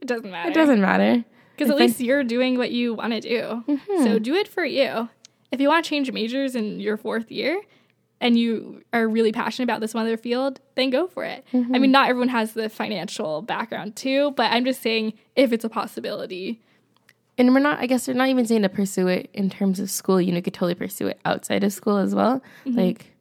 it 0.00 0.06
doesn't 0.08 0.30
matter. 0.30 0.50
It 0.50 0.54
doesn't 0.54 0.80
matter. 0.80 1.24
Because 1.56 1.70
at 1.70 1.76
If 1.76 1.80
I- 1.80 1.84
least 1.86 2.00
you're 2.00 2.24
doing 2.24 2.58
what 2.58 2.70
you 2.70 2.94
want 2.94 3.12
to 3.12 3.20
do. 3.20 3.64
So 3.66 3.74
mm-hmm. 3.74 4.22
do 4.22 4.34
it 4.34 4.48
for 4.48 4.64
you. 4.64 5.08
If 5.50 5.60
you 5.60 5.68
want 5.68 5.84
to 5.84 5.88
change 5.88 6.10
majors 6.10 6.56
in 6.56 6.80
your 6.80 6.96
fourth 6.96 7.30
year 7.30 7.60
and 8.20 8.38
you 8.38 8.82
are 8.92 9.06
really 9.06 9.32
passionate 9.32 9.64
about 9.64 9.80
this 9.80 9.94
one 9.94 10.06
other 10.06 10.16
field, 10.16 10.60
then 10.76 10.90
go 10.90 11.06
for 11.06 11.24
it. 11.24 11.44
I 11.52 11.56
mm-hmm. 11.56 11.80
mean, 11.80 11.90
not 11.90 12.08
everyone 12.08 12.28
has 12.28 12.54
the 12.54 12.68
financial 12.68 13.42
background 13.42 13.96
too, 13.96 14.30
but 14.32 14.50
I'm 14.50 14.64
just 14.64 14.80
saying 14.82 15.14
if 15.36 15.52
it's 15.52 15.64
a 15.64 15.68
possibility. 15.68 16.60
And 17.38 17.54
we're 17.54 17.60
not, 17.60 17.78
I 17.80 17.86
guess, 17.86 18.06
we're 18.08 18.14
not 18.14 18.28
even 18.28 18.46
saying 18.46 18.62
to 18.62 18.68
pursue 18.68 19.08
it 19.08 19.30
in 19.32 19.48
terms 19.48 19.80
of 19.80 19.90
school. 19.90 20.20
You 20.20 20.32
know, 20.32 20.36
you 20.36 20.42
could 20.42 20.54
totally 20.54 20.74
pursue 20.74 21.06
it 21.08 21.18
outside 21.24 21.64
of 21.64 21.72
school 21.72 21.96
as 21.96 22.14
well. 22.14 22.42
Like, 22.66 23.12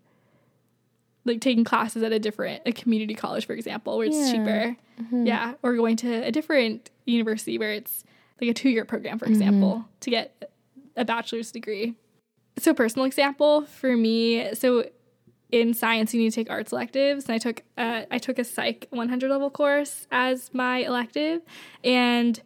Like 1.23 1.39
taking 1.39 1.63
classes 1.63 2.03
at 2.03 2.11
a 2.11 2.19
different, 2.19 2.63
a 2.65 2.71
community 2.71 3.13
college, 3.13 3.45
for 3.45 3.53
example, 3.53 3.97
where 3.97 4.07
it's 4.07 4.17
Yeah. 4.17 4.31
cheaper. 4.31 4.77
Yeah. 5.11 5.53
Or 5.63 5.75
going 5.75 5.95
to 5.97 6.11
a 6.25 6.31
different 6.31 6.89
university 7.05 7.57
where 7.57 7.71
it's 7.73 8.03
like 8.41 8.49
a 8.49 8.53
two 8.53 8.69
year 8.69 8.85
program, 8.85 9.17
for 9.19 9.25
example, 9.25 9.85
to 10.01 10.09
get 10.09 10.51
a 10.97 11.05
bachelor's 11.05 11.51
degree. 11.51 11.93
So, 12.57 12.73
personal 12.73 13.05
example 13.05 13.61
for 13.65 13.95
me, 13.95 14.53
so 14.55 14.89
in 15.51 15.73
science, 15.73 16.13
you 16.13 16.19
need 16.21 16.29
to 16.31 16.35
take 16.35 16.49
art 16.49 16.71
electives, 16.71 17.25
and 17.25 17.35
I 17.35 17.37
took 17.37 17.63
uh, 17.77 18.03
I 18.11 18.17
took 18.17 18.37
a 18.39 18.43
Psych 18.43 18.87
100 18.89 19.29
level 19.29 19.49
course 19.49 20.07
as 20.11 20.53
my 20.53 20.79
elective, 20.79 21.41
and 21.83 22.39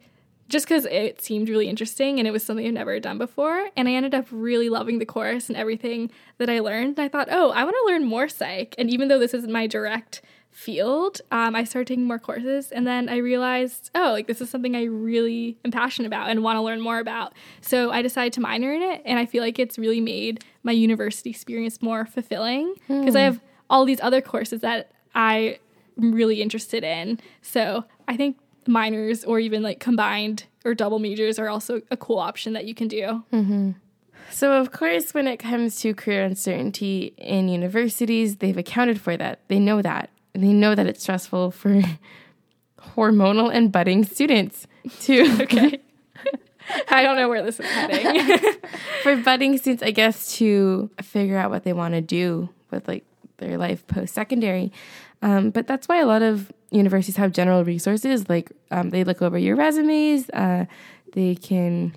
just 0.48 0.66
because 0.66 0.84
it 0.86 1.20
seemed 1.20 1.48
really 1.48 1.68
interesting 1.68 2.18
and 2.18 2.28
it 2.28 2.30
was 2.30 2.44
something 2.44 2.66
I've 2.66 2.72
never 2.72 3.00
done 3.00 3.18
before, 3.18 3.68
and 3.76 3.88
I 3.88 3.92
ended 3.92 4.14
up 4.14 4.26
really 4.30 4.68
loving 4.68 4.98
the 4.98 5.06
course 5.06 5.48
and 5.48 5.56
everything 5.56 6.10
that 6.38 6.48
I 6.48 6.60
learned. 6.60 6.98
And 6.98 7.00
I 7.00 7.08
thought, 7.08 7.28
oh, 7.30 7.50
I 7.50 7.64
want 7.64 7.76
to 7.76 7.92
learn 7.92 8.04
more 8.04 8.28
psych, 8.28 8.74
and 8.78 8.90
even 8.90 9.08
though 9.08 9.18
this 9.18 9.34
isn't 9.34 9.52
my 9.52 9.66
direct 9.66 10.22
field, 10.50 11.20
um, 11.32 11.54
I 11.54 11.64
started 11.64 11.86
taking 11.88 12.06
more 12.06 12.18
courses, 12.18 12.72
and 12.72 12.86
then 12.86 13.08
I 13.08 13.16
realized, 13.18 13.90
oh, 13.94 14.12
like 14.12 14.26
this 14.26 14.40
is 14.40 14.48
something 14.48 14.74
I 14.74 14.84
really 14.84 15.58
am 15.64 15.70
passionate 15.70 16.06
about 16.06 16.30
and 16.30 16.42
want 16.42 16.56
to 16.56 16.62
learn 16.62 16.80
more 16.80 16.98
about. 16.98 17.34
So 17.60 17.90
I 17.90 18.00
decided 18.00 18.32
to 18.34 18.40
minor 18.40 18.72
in 18.72 18.80
it, 18.82 19.02
and 19.04 19.18
I 19.18 19.26
feel 19.26 19.42
like 19.42 19.58
it's 19.58 19.78
really 19.78 20.00
made 20.00 20.44
my 20.62 20.72
university 20.72 21.28
experience 21.28 21.82
more 21.82 22.06
fulfilling 22.06 22.74
because 22.88 23.14
I 23.16 23.20
have 23.20 23.40
all 23.68 23.84
these 23.84 24.00
other 24.00 24.22
courses 24.22 24.62
that 24.62 24.92
I 25.14 25.58
am 26.00 26.12
really 26.12 26.40
interested 26.40 26.84
in. 26.84 27.20
So 27.42 27.84
I 28.08 28.16
think 28.16 28.38
minors 28.68 29.24
or 29.24 29.38
even 29.38 29.62
like 29.62 29.80
combined 29.80 30.44
or 30.64 30.74
double 30.74 30.98
majors 30.98 31.38
are 31.38 31.48
also 31.48 31.80
a 31.90 31.96
cool 31.96 32.18
option 32.18 32.52
that 32.54 32.64
you 32.64 32.74
can 32.74 32.88
do. 32.88 33.24
Mm-hmm. 33.32 33.72
So, 34.30 34.52
of 34.60 34.72
course, 34.72 35.14
when 35.14 35.28
it 35.28 35.38
comes 35.38 35.76
to 35.80 35.94
career 35.94 36.24
uncertainty 36.24 37.14
in 37.16 37.48
universities, 37.48 38.36
they've 38.36 38.56
accounted 38.56 39.00
for 39.00 39.16
that. 39.16 39.40
They 39.48 39.58
know 39.58 39.80
that. 39.82 40.10
They 40.34 40.52
know 40.52 40.74
that 40.74 40.86
it's 40.86 41.02
stressful 41.02 41.52
for 41.52 41.80
hormonal 42.80 43.54
and 43.54 43.70
budding 43.70 44.04
students 44.04 44.66
to 45.00 45.22
Okay. 45.42 45.80
I 46.90 47.02
don't 47.02 47.16
know 47.16 47.28
where 47.28 47.44
this 47.44 47.60
is 47.60 47.66
heading. 47.66 48.38
for 49.02 49.16
budding 49.16 49.56
students, 49.58 49.84
I 49.84 49.92
guess, 49.92 50.36
to 50.38 50.90
figure 51.00 51.38
out 51.38 51.50
what 51.50 51.62
they 51.62 51.72
want 51.72 51.94
to 51.94 52.00
do 52.00 52.48
with 52.72 52.88
like 52.88 53.04
their 53.36 53.56
life 53.56 53.86
post 53.86 54.14
secondary. 54.14 54.72
Um, 55.26 55.50
but 55.50 55.66
that's 55.66 55.88
why 55.88 55.98
a 55.98 56.06
lot 56.06 56.22
of 56.22 56.52
universities 56.70 57.16
have 57.16 57.32
general 57.32 57.64
resources. 57.64 58.28
Like 58.28 58.52
um, 58.70 58.90
they 58.90 59.02
look 59.02 59.22
over 59.22 59.36
your 59.36 59.56
resumes. 59.56 60.30
Uh, 60.30 60.66
they 61.14 61.34
can 61.34 61.96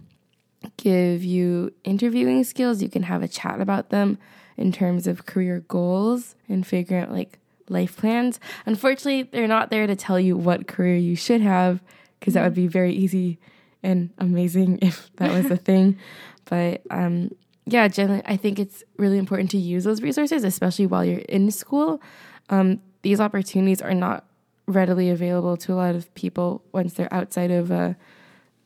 give 0.77 1.23
you 1.23 1.71
interviewing 1.83 2.43
skills. 2.43 2.81
You 2.81 2.89
can 2.89 3.03
have 3.03 3.21
a 3.21 3.27
chat 3.27 3.61
about 3.61 3.91
them 3.91 4.17
in 4.57 4.71
terms 4.71 5.05
of 5.05 5.27
career 5.27 5.63
goals 5.67 6.33
and 6.47 6.65
figure 6.65 6.97
out 6.97 7.11
like 7.11 7.37
life 7.69 7.97
plans. 7.97 8.39
Unfortunately, 8.65 9.21
they're 9.21 9.47
not 9.47 9.69
there 9.69 9.85
to 9.85 9.95
tell 9.95 10.19
you 10.19 10.35
what 10.35 10.67
career 10.67 10.97
you 10.97 11.15
should 11.15 11.41
have 11.41 11.83
because 12.19 12.33
that 12.33 12.43
would 12.43 12.55
be 12.55 12.65
very 12.65 12.93
easy 12.95 13.37
and 13.83 14.09
amazing 14.17 14.79
if 14.81 15.11
that 15.17 15.31
was 15.31 15.51
a 15.51 15.57
thing. 15.57 15.99
But 16.45 16.81
um, 16.89 17.29
yeah, 17.67 17.87
generally, 17.89 18.23
I 18.25 18.37
think 18.37 18.57
it's 18.57 18.83
really 18.97 19.19
important 19.19 19.51
to 19.51 19.59
use 19.59 19.83
those 19.83 20.01
resources, 20.01 20.43
especially 20.43 20.87
while 20.87 21.05
you're 21.05 21.19
in 21.19 21.51
school. 21.51 22.01
Um, 22.49 22.81
these 23.01 23.19
opportunities 23.19 23.81
are 23.81 23.93
not 23.93 24.25
readily 24.65 25.09
available 25.09 25.57
to 25.57 25.73
a 25.73 25.75
lot 25.75 25.95
of 25.95 26.13
people 26.13 26.61
once 26.71 26.93
they're 26.93 27.13
outside 27.13 27.51
of 27.51 27.71
a 27.71 27.97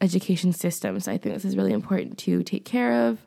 education 0.02 0.52
system. 0.52 1.00
So 1.00 1.12
I 1.12 1.18
think 1.18 1.36
this 1.36 1.46
is 1.46 1.56
really 1.56 1.72
important 1.72 2.18
to 2.20 2.44
take 2.44 2.66
care 2.66 3.08
of. 3.08 3.20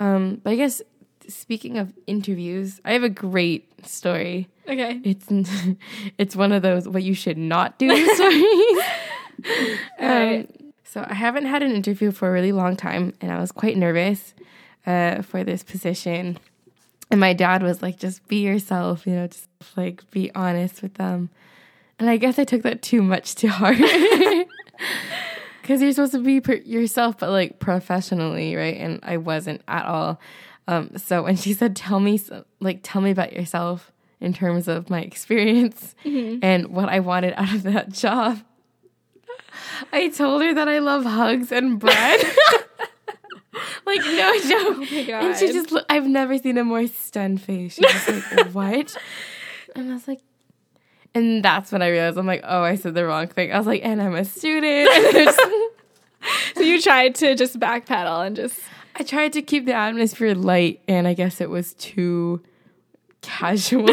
Um, 0.00 0.40
but 0.42 0.50
I 0.50 0.56
guess 0.56 0.82
speaking 1.28 1.78
of 1.78 1.92
interviews, 2.06 2.80
I 2.84 2.92
have 2.92 3.02
a 3.02 3.08
great 3.08 3.86
story. 3.86 4.48
okay. 4.68 5.00
It's 5.04 5.26
it's 6.18 6.36
one 6.36 6.52
of 6.52 6.62
those 6.62 6.88
what 6.88 7.02
you 7.02 7.14
should 7.14 7.38
not 7.38 7.78
do 7.78 7.88
stories. 8.14 8.82
Um, 9.98 10.46
so 10.82 11.04
I 11.06 11.12
haven't 11.12 11.44
had 11.44 11.62
an 11.62 11.70
interview 11.70 12.10
for 12.10 12.26
a 12.26 12.32
really 12.32 12.52
long 12.52 12.74
time, 12.74 13.12
and 13.20 13.30
I 13.30 13.38
was 13.38 13.52
quite 13.52 13.76
nervous 13.76 14.32
uh, 14.86 15.20
for 15.20 15.44
this 15.44 15.62
position. 15.62 16.38
And 17.10 17.20
my 17.20 17.32
dad 17.32 17.62
was 17.62 17.82
like, 17.82 17.98
"Just 17.98 18.26
be 18.26 18.38
yourself, 18.38 19.06
you 19.06 19.14
know, 19.14 19.26
just 19.28 19.48
like 19.76 20.08
be 20.10 20.32
honest 20.34 20.82
with 20.82 20.94
them." 20.94 21.30
And 21.98 22.10
I 22.10 22.16
guess 22.16 22.38
I 22.38 22.44
took 22.44 22.62
that 22.62 22.82
too 22.82 23.02
much 23.02 23.34
to 23.36 23.48
heart. 23.48 23.78
Because 25.62 25.82
you're 25.82 25.90
supposed 25.90 26.12
to 26.12 26.20
be 26.20 26.40
per- 26.40 26.54
yourself, 26.54 27.18
but 27.18 27.30
like 27.30 27.58
professionally, 27.58 28.54
right? 28.54 28.76
And 28.76 29.00
I 29.02 29.16
wasn't 29.16 29.62
at 29.66 29.84
all. 29.84 30.20
Um, 30.68 30.96
so 30.96 31.24
when 31.24 31.34
she 31.34 31.54
said, 31.54 31.74
"Tell 31.74 31.98
me, 31.98 32.20
like, 32.60 32.80
tell 32.84 33.02
me 33.02 33.10
about 33.10 33.32
yourself," 33.32 33.90
in 34.20 34.32
terms 34.32 34.68
of 34.68 34.88
my 34.90 35.00
experience 35.00 35.96
and 36.04 36.68
what 36.68 36.88
I 36.88 37.00
wanted 37.00 37.34
out 37.36 37.52
of 37.52 37.64
that 37.64 37.90
job, 37.90 38.42
I 39.92 40.08
told 40.10 40.42
her 40.42 40.54
that 40.54 40.68
I 40.68 40.78
love 40.78 41.04
hugs 41.04 41.50
and 41.50 41.80
bread. 41.80 42.20
like 43.86 44.00
no 44.00 44.40
joke. 44.40 44.78
my 44.90 45.26
and 45.28 45.36
she 45.36 45.52
just, 45.52 45.72
I've 45.88 46.06
never 46.06 46.36
seen 46.38 46.58
a 46.58 46.64
more 46.64 46.86
stunned 46.86 47.40
face. 47.40 47.74
She 47.74 47.82
was 47.82 48.08
like, 48.08 48.48
"What?" 48.52 48.96
And 49.74 49.90
I 49.90 49.94
was 49.94 50.08
like, 50.08 50.20
and 51.14 51.42
that's 51.42 51.72
when 51.72 51.82
I 51.82 51.88
realized 51.88 52.18
I'm 52.18 52.26
like, 52.26 52.42
oh, 52.44 52.62
I 52.62 52.74
said 52.74 52.94
the 52.94 53.06
wrong 53.06 53.28
thing. 53.28 53.52
I 53.52 53.58
was 53.58 53.66
like, 53.66 53.82
and 53.84 54.02
I'm 54.02 54.14
a 54.14 54.24
student. 54.24 54.90
So 56.56 56.62
you 56.62 56.82
tried 56.82 57.14
to 57.16 57.36
just 57.36 57.60
backpedal 57.60 58.26
and 58.26 58.34
just 58.34 58.58
I 58.96 59.04
tried 59.04 59.32
to 59.34 59.42
keep 59.42 59.64
the 59.64 59.74
atmosphere 59.74 60.34
light, 60.34 60.80
and 60.88 61.06
I 61.06 61.14
guess 61.14 61.40
it 61.40 61.50
was 61.50 61.74
too 61.74 62.42
casual. 63.20 63.86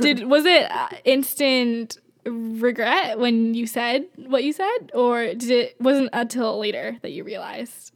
did 0.00 0.26
was 0.26 0.44
it 0.46 0.70
uh, 0.70 0.88
instant 1.04 1.98
regret 2.24 3.20
when 3.20 3.54
you 3.54 3.66
said 3.66 4.06
what 4.16 4.42
you 4.42 4.52
said 4.52 4.90
or 4.94 5.26
did 5.26 5.50
it 5.50 5.80
wasn't 5.80 6.10
until 6.12 6.58
later 6.58 6.96
that 7.02 7.12
you 7.12 7.22
realized 7.22 7.92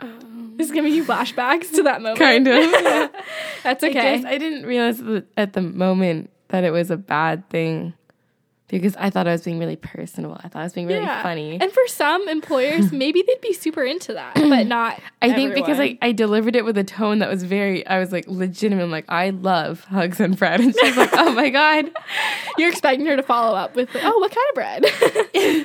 Um, 0.00 0.54
this 0.56 0.66
is 0.66 0.72
giving 0.72 0.92
you 0.92 1.04
flashbacks 1.04 1.72
to 1.74 1.82
that 1.84 2.02
moment. 2.02 2.18
Kind 2.18 2.48
of. 2.48 2.54
that's 3.62 3.84
I 3.84 3.88
okay. 3.88 3.92
Guess 3.92 4.24
I 4.24 4.38
didn't 4.38 4.66
realize 4.66 5.02
at 5.36 5.52
the 5.52 5.62
moment 5.62 6.30
that 6.48 6.64
it 6.64 6.70
was 6.70 6.90
a 6.90 6.96
bad 6.96 7.48
thing 7.50 7.94
because 8.80 8.96
I 8.96 9.10
thought 9.10 9.28
I 9.28 9.32
was 9.32 9.42
being 9.42 9.58
really 9.58 9.76
personal. 9.76 10.40
I 10.42 10.48
thought 10.48 10.60
I 10.60 10.64
was 10.64 10.72
being 10.72 10.86
really 10.86 11.02
Yeah. 11.02 11.22
funny. 11.22 11.58
and 11.60 11.70
for 11.70 11.86
some 11.88 12.28
employers 12.28 12.90
maybe 13.02 13.22
they'd 13.26 13.40
be 13.40 13.52
super 13.52 13.84
into 13.84 14.14
that 14.14 14.34
but 14.34 14.66
not 14.66 14.98
I 15.20 15.32
think 15.32 15.54
because. 15.54 15.78
I, 15.78 15.96
I 16.02 16.12
delivered 16.12 16.56
it 16.56 16.64
with 16.64 16.76
a 16.78 16.84
tone 16.84 17.20
that 17.20 17.28
was 17.30 17.42
very, 17.44 17.86
I 17.86 17.98
was 18.00 18.10
like 18.12 18.26
legitimate. 18.26 18.82
I'm 18.82 18.90
like, 18.90 19.04
I 19.08 19.30
love 19.30 19.84
hugs 19.84 20.18
and 20.20 20.36
bread. 20.36 20.60
And 20.62 20.74
she's 20.80 20.96
like, 20.96 21.10
oh 21.12 21.32
my 21.32 21.48
God. 21.50 21.90
you're 22.58 22.68
expecting 22.70 23.06
her 23.06 23.16
to 23.16 23.22
follow 23.22 23.56
up 23.56 23.74
with 23.76 23.88
oh 23.94 24.18
what 24.18 24.30
kind 24.30 24.46
of 24.50 24.54
bread 24.54 24.84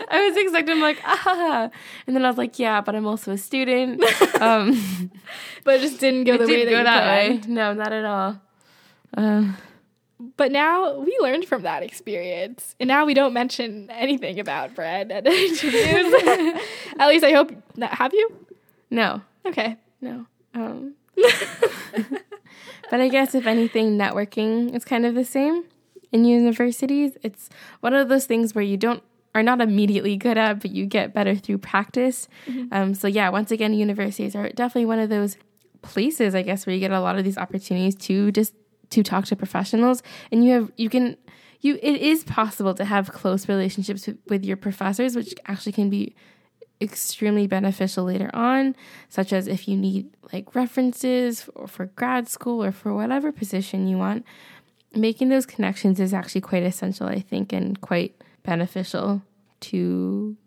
I 0.09 0.27
was 0.29 0.37
expecting, 0.37 0.75
I'm 0.75 0.81
like, 0.81 0.99
ah. 1.03 1.69
And 2.05 2.15
then 2.15 2.23
I 2.25 2.27
was 2.29 2.37
like, 2.37 2.59
yeah, 2.59 2.81
but 2.81 2.95
I'm 2.95 3.05
also 3.07 3.31
a 3.31 3.37
student. 3.37 4.03
Um, 4.41 5.11
but 5.63 5.75
it 5.75 5.81
just 5.81 5.99
didn't 5.99 6.25
go 6.25 6.33
it 6.35 6.37
the 6.39 6.45
way 6.47 6.65
that 6.65 6.71
go 6.71 6.83
that 6.83 7.07
way. 7.07 7.41
No, 7.47 7.73
not 7.73 7.91
at 7.91 8.05
all. 8.05 8.39
Uh, 9.15 9.51
but 10.36 10.51
now 10.51 11.00
we 11.00 11.15
learned 11.21 11.45
from 11.45 11.62
that 11.63 11.83
experience. 11.83 12.75
And 12.79 12.88
now 12.88 13.05
we 13.05 13.13
don't 13.13 13.33
mention 13.33 13.89
anything 13.91 14.39
about 14.39 14.74
bread 14.74 15.12
at 15.12 15.27
interviews. 15.27 16.13
At 17.00 17.07
least 17.07 17.24
i 17.24 17.31
hope 17.31 17.51
not. 17.75 17.93
Have 17.93 18.13
you? 18.13 18.47
No, 18.89 19.21
okay. 19.45 19.77
No. 20.01 20.25
Um, 20.53 20.95
but 22.89 23.01
I 23.01 23.09
guess 23.09 23.36
if 23.36 23.45
anything, 23.45 23.97
networking 23.97 24.74
is 24.75 24.83
kind 24.83 25.05
of 25.05 25.13
the 25.13 25.25
same 25.25 25.65
in 26.12 26.25
universities. 26.25 27.13
It's 27.21 27.50
one 27.81 27.93
of 27.93 28.09
those 28.09 28.25
things 28.25 28.55
where 28.55 28.63
you 28.63 28.77
don't 28.77 29.03
are 29.36 29.43
not 29.43 29.62
immediately 29.62 30.17
good 30.17 30.38
at, 30.38 30.62
but 30.62 30.71
you 30.71 30.88
get 30.88 31.13
better 31.13 31.36
through 31.36 31.59
practice. 31.59 32.27
Um, 32.71 32.95
so 32.95 33.07
yeah, 33.07 33.29
once 33.29 33.51
again, 33.51 33.71
universities 33.75 34.36
are 34.36 34.50
definitely 34.50 34.86
one 34.86 34.97
of 34.97 35.09
those 35.09 35.38
places, 35.83 36.33
I 36.33 36.41
guess, 36.41 36.65
where 36.65 36.74
you 36.74 36.79
get 36.79 36.89
a 36.89 37.00
lot 37.00 37.19
of 37.19 37.24
these 37.24 37.38
opportunities 37.38 37.93
to 38.07 38.31
just 38.31 38.55
to 38.89 39.03
talk 39.03 39.25
to 39.25 39.36
professionals, 39.36 40.03
and 40.32 40.44
you 40.44 40.51
have 40.51 40.72
you 40.77 40.89
can 40.89 41.17
you 41.62 41.75
it 41.82 42.01
is 42.01 42.24
possible 42.24 42.74
to 42.75 42.86
have 42.86 43.12
close 43.12 43.48
relationships 43.50 44.08
with, 44.08 44.17
with 44.27 44.46
your 44.46 44.58
professors, 44.58 45.15
which 45.15 45.34
actually 45.48 45.72
can 45.72 45.89
be 45.89 46.15
extremely 46.79 47.48
beneficial 47.48 48.03
later 48.03 48.29
on, 48.34 48.75
such 49.10 49.34
as 49.34 49.48
if 49.48 49.67
you 49.67 49.75
need 49.75 50.10
like 50.32 50.53
references 50.56 51.50
or 51.56 51.67
for 51.67 51.88
grad 51.88 52.27
school 52.27 52.63
or 52.63 52.72
for 52.72 52.94
whatever 52.94 53.32
position 53.32 53.88
you 53.88 53.98
want. 53.98 54.25
Making 54.94 55.29
those 55.29 55.46
connections 55.46 56.00
is 56.00 56.13
actually 56.13 56.41
quite 56.41 56.63
essential, 56.63 57.08
I 57.08 57.20
think, 57.20 57.51
and 57.51 57.79
quite 57.82 58.15
beneficial 58.44 59.22
to 59.62 60.38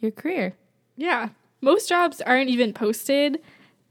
your 0.00 0.10
career. 0.10 0.54
Yeah. 0.96 1.30
Most 1.60 1.88
jobs 1.88 2.20
aren't 2.20 2.50
even 2.50 2.72
posted 2.72 3.40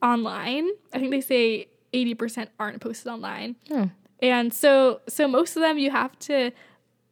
online. 0.01 0.69
I 0.93 0.99
think 0.99 1.11
they 1.11 1.21
say 1.21 1.67
80% 2.05 2.47
aren't 2.59 2.81
posted 2.81 3.07
online. 3.11 3.55
Oh. 3.71 3.89
And 4.21 4.53
so 4.53 5.01
so 5.07 5.27
most 5.27 5.55
of 5.55 5.61
them 5.61 5.77
you 5.77 5.91
have 5.91 6.17
to 6.19 6.51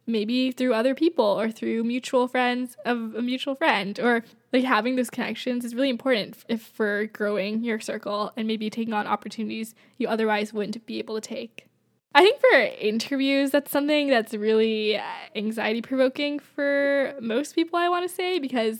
maybe 0.06 0.52
through 0.52 0.72
other 0.72 0.94
people 0.94 1.24
or 1.24 1.50
through 1.50 1.82
mutual 1.82 2.28
friends 2.28 2.76
of 2.84 3.14
a 3.14 3.22
mutual 3.22 3.54
friend 3.54 3.98
or 3.98 4.24
like 4.52 4.64
having 4.64 4.96
those 4.96 5.10
connections 5.10 5.64
is 5.64 5.74
really 5.74 5.90
important 5.90 6.36
if 6.48 6.62
for 6.62 7.06
growing 7.06 7.64
your 7.64 7.80
circle 7.80 8.32
and 8.36 8.46
maybe 8.46 8.70
taking 8.70 8.94
on 8.94 9.06
opportunities 9.06 9.74
you 9.98 10.06
otherwise 10.08 10.52
wouldn't 10.52 10.84
be 10.86 10.98
able 10.98 11.16
to 11.16 11.20
take. 11.20 11.66
I 12.14 12.22
think 12.22 12.40
for 12.40 12.56
interviews, 12.80 13.50
that's 13.50 13.70
something 13.70 14.08
that's 14.08 14.32
really 14.32 14.96
uh, 14.96 15.02
anxiety 15.34 15.82
provoking 15.82 16.38
for 16.38 17.14
most 17.20 17.54
people, 17.54 17.78
I 17.78 17.90
want 17.90 18.08
to 18.08 18.14
say, 18.14 18.38
because 18.38 18.78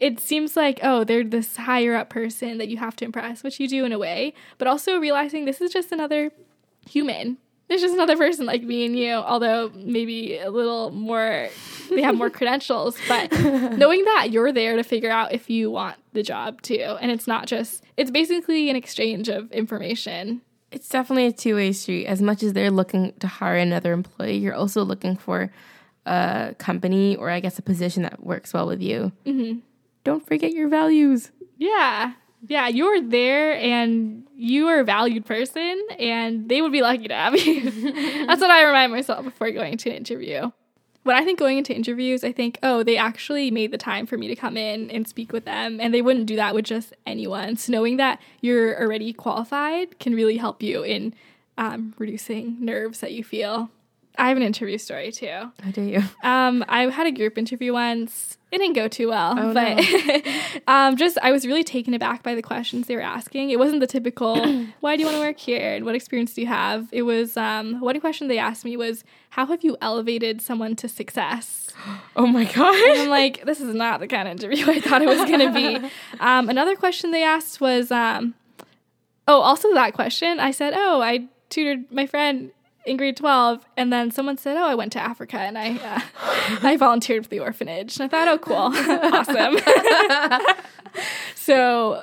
it 0.00 0.20
seems 0.20 0.56
like, 0.56 0.78
oh, 0.82 1.04
they're 1.04 1.24
this 1.24 1.56
higher 1.56 1.94
up 1.94 2.08
person 2.08 2.58
that 2.58 2.68
you 2.68 2.76
have 2.76 2.94
to 2.96 3.04
impress, 3.04 3.42
which 3.42 3.58
you 3.58 3.68
do 3.68 3.84
in 3.84 3.92
a 3.92 3.98
way, 3.98 4.32
but 4.56 4.68
also 4.68 4.98
realizing 4.98 5.44
this 5.44 5.60
is 5.60 5.72
just 5.72 5.90
another 5.90 6.30
human. 6.88 7.38
There's 7.68 7.82
just 7.82 7.94
another 7.94 8.16
person 8.16 8.46
like 8.46 8.62
me 8.62 8.86
and 8.86 8.98
you, 8.98 9.12
although 9.12 9.70
maybe 9.74 10.38
a 10.38 10.50
little 10.50 10.90
more, 10.90 11.48
they 11.90 12.00
have 12.02 12.14
more 12.14 12.30
credentials, 12.38 12.96
but 13.08 13.30
knowing 13.76 14.04
that 14.04 14.30
you're 14.30 14.52
there 14.52 14.76
to 14.76 14.82
figure 14.82 15.10
out 15.10 15.32
if 15.32 15.50
you 15.50 15.70
want 15.70 15.96
the 16.12 16.22
job 16.22 16.62
too. 16.62 16.96
And 17.00 17.10
it's 17.10 17.26
not 17.26 17.46
just, 17.46 17.82
it's 17.96 18.10
basically 18.10 18.70
an 18.70 18.76
exchange 18.76 19.28
of 19.28 19.50
information. 19.52 20.40
It's 20.70 20.88
definitely 20.88 21.26
a 21.26 21.32
two 21.32 21.56
way 21.56 21.72
street. 21.72 22.06
As 22.06 22.22
much 22.22 22.42
as 22.42 22.52
they're 22.52 22.70
looking 22.70 23.12
to 23.18 23.26
hire 23.26 23.56
another 23.56 23.92
employee, 23.92 24.36
you're 24.36 24.54
also 24.54 24.82
looking 24.82 25.16
for 25.16 25.50
a 26.06 26.54
company 26.58 27.16
or, 27.16 27.28
I 27.30 27.40
guess, 27.40 27.58
a 27.58 27.62
position 27.62 28.02
that 28.04 28.24
works 28.24 28.54
well 28.54 28.66
with 28.66 28.80
you. 28.80 29.12
Mm-hmm. 29.26 29.58
Don't 30.08 30.26
forget 30.26 30.52
your 30.52 30.68
values. 30.70 31.32
Yeah. 31.58 32.14
Yeah, 32.46 32.68
you're 32.68 33.02
there 33.02 33.52
and 33.52 34.26
you 34.34 34.66
are 34.68 34.80
a 34.80 34.84
valued 34.84 35.26
person 35.26 35.86
and 35.98 36.48
they 36.48 36.62
would 36.62 36.72
be 36.72 36.80
lucky 36.80 37.08
to 37.08 37.14
have 37.14 37.38
you. 37.46 37.70
That's 38.26 38.40
what 38.40 38.50
I 38.50 38.62
remind 38.64 38.90
myself 38.90 39.22
before 39.22 39.50
going 39.50 39.76
to 39.76 39.90
an 39.90 39.96
interview. 39.96 40.50
when 41.02 41.14
I 41.14 41.24
think 41.26 41.38
going 41.38 41.58
into 41.58 41.74
interviews, 41.74 42.24
I 42.24 42.32
think, 42.32 42.58
oh, 42.62 42.82
they 42.82 42.96
actually 42.96 43.50
made 43.50 43.70
the 43.70 43.76
time 43.76 44.06
for 44.06 44.16
me 44.16 44.28
to 44.28 44.34
come 44.34 44.56
in 44.56 44.90
and 44.90 45.06
speak 45.06 45.30
with 45.30 45.44
them. 45.44 45.78
And 45.78 45.92
they 45.92 46.00
wouldn't 46.00 46.24
do 46.24 46.36
that 46.36 46.54
with 46.54 46.64
just 46.64 46.94
anyone. 47.04 47.56
So 47.56 47.70
knowing 47.70 47.98
that 47.98 48.18
you're 48.40 48.80
already 48.80 49.12
qualified 49.12 49.98
can 49.98 50.14
really 50.14 50.38
help 50.38 50.62
you 50.62 50.82
in 50.82 51.12
um, 51.58 51.92
reducing 51.98 52.56
nerves 52.64 53.00
that 53.00 53.12
you 53.12 53.22
feel. 53.24 53.68
I 54.18 54.28
have 54.28 54.36
an 54.36 54.42
interview 54.42 54.78
story 54.78 55.12
too. 55.12 55.26
How 55.62 55.70
do 55.72 55.82
you? 55.82 56.02
Um, 56.22 56.64
I 56.68 56.82
had 56.90 57.06
a 57.06 57.12
group 57.12 57.38
interview 57.38 57.72
once. 57.72 58.36
It 58.50 58.58
didn't 58.58 58.74
go 58.74 58.88
too 58.88 59.08
well, 59.08 59.34
Oh, 59.38 59.54
but 59.54 59.78
um, 60.68 60.96
just 60.96 61.16
I 61.22 61.32
was 61.32 61.46
really 61.46 61.64
taken 61.64 61.94
aback 61.94 62.22
by 62.22 62.34
the 62.34 62.42
questions 62.42 62.86
they 62.86 62.96
were 62.96 63.02
asking. 63.02 63.50
It 63.50 63.58
wasn't 63.58 63.80
the 63.80 63.86
typical 63.86 64.36
"Why 64.80 64.96
do 64.96 65.00
you 65.00 65.06
want 65.06 65.16
to 65.16 65.20
work 65.20 65.38
here?" 65.38 65.74
and 65.74 65.84
"What 65.84 65.94
experience 65.94 66.34
do 66.34 66.40
you 66.40 66.46
have?" 66.48 66.88
It 66.92 67.02
was 67.02 67.36
um, 67.36 67.80
one 67.80 67.98
question 68.00 68.28
they 68.28 68.38
asked 68.38 68.64
me 68.64 68.76
was 68.76 69.04
"How 69.30 69.46
have 69.46 69.62
you 69.64 69.76
elevated 69.80 70.40
someone 70.42 70.76
to 70.76 70.88
success?" 70.88 71.68
Oh 72.16 72.26
my 72.26 72.44
And. 72.44 73.00
I'm 73.00 73.08
like, 73.08 73.44
this 73.44 73.60
is 73.60 73.72
not 73.74 74.00
the 74.00 74.08
kind 74.08 74.26
of 74.26 74.32
interview 74.32 74.68
I 74.68 74.80
thought 74.80 75.02
it 75.02 75.06
was 75.08 75.18
going 75.30 75.40
to 75.40 75.52
be. 75.52 75.88
Um, 76.20 76.48
another 76.48 76.74
question 76.74 77.12
they 77.12 77.22
asked 77.22 77.60
was, 77.60 77.92
um, 77.92 78.34
oh, 79.28 79.40
also 79.40 79.72
that 79.74 79.94
question. 79.94 80.40
I 80.40 80.50
said, 80.50 80.72
oh, 80.74 81.00
I 81.00 81.28
tutored 81.48 81.90
my 81.92 82.06
friend 82.06 82.50
in 82.88 82.96
grade 82.96 83.16
12. 83.16 83.64
And 83.76 83.92
then 83.92 84.10
someone 84.10 84.36
said, 84.36 84.56
oh, 84.56 84.66
I 84.66 84.74
went 84.74 84.92
to 84.92 85.00
Africa 85.00 85.38
and 85.38 85.58
I, 85.58 85.76
uh, 85.76 86.00
I 86.62 86.76
volunteered 86.76 87.24
for 87.24 87.28
the 87.30 87.40
orphanage. 87.40 87.98
And 87.98 88.04
I 88.04 88.08
thought, 88.08 88.28
oh, 88.28 88.38
cool. 88.38 88.56
awesome. 89.14 90.56
so, 91.34 92.02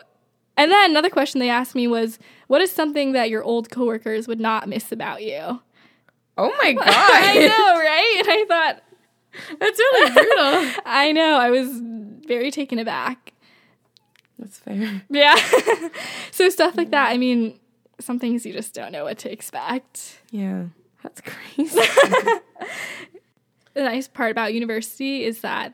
and 0.58 0.72
then 0.72 0.92
another 0.92 1.10
question 1.10 1.40
they 1.40 1.50
asked 1.50 1.76
me 1.76 1.88
was, 1.88 2.20
what 2.48 2.62
is 2.62 2.72
something 2.72 3.12
that 3.14 3.30
your 3.30 3.44
old 3.44 3.70
coworkers 3.70 4.28
would 4.28 4.40
not 4.40 4.70
miss 4.70 4.92
about 4.92 5.24
you? 5.24 5.62
Oh 6.38 6.54
my 6.62 6.74
god. 6.80 6.86
I 6.88 7.34
know, 7.48 7.80
right? 7.80 8.16
And 8.20 8.28
I 8.30 8.46
thought, 8.48 8.84
That's 9.60 9.80
really 9.80 10.12
brutal. 10.12 10.82
I 10.86 11.12
know. 11.12 11.38
I 11.38 11.50
was 11.50 11.70
very 12.28 12.52
taken 12.52 12.80
aback. 12.80 13.34
That's 14.40 14.60
fair. 14.60 15.02
Yeah. 15.10 15.36
so 16.32 16.50
stuff 16.50 16.76
like 16.76 16.92
that. 16.92 17.10
I 17.10 17.18
mean, 17.18 17.58
some 18.00 18.20
things 18.20 18.46
you 18.46 18.54
just 18.54 18.74
don't 18.74 18.92
know 18.92 19.06
what 19.06 19.18
to 19.20 19.32
expect. 19.32 20.20
Yeah. 20.32 20.66
That's 21.02 21.22
crazy. 21.22 21.80
The 23.76 23.84
nice 23.84 24.08
part 24.08 24.32
about 24.32 24.54
university 24.54 25.26
is 25.26 25.42
that 25.42 25.74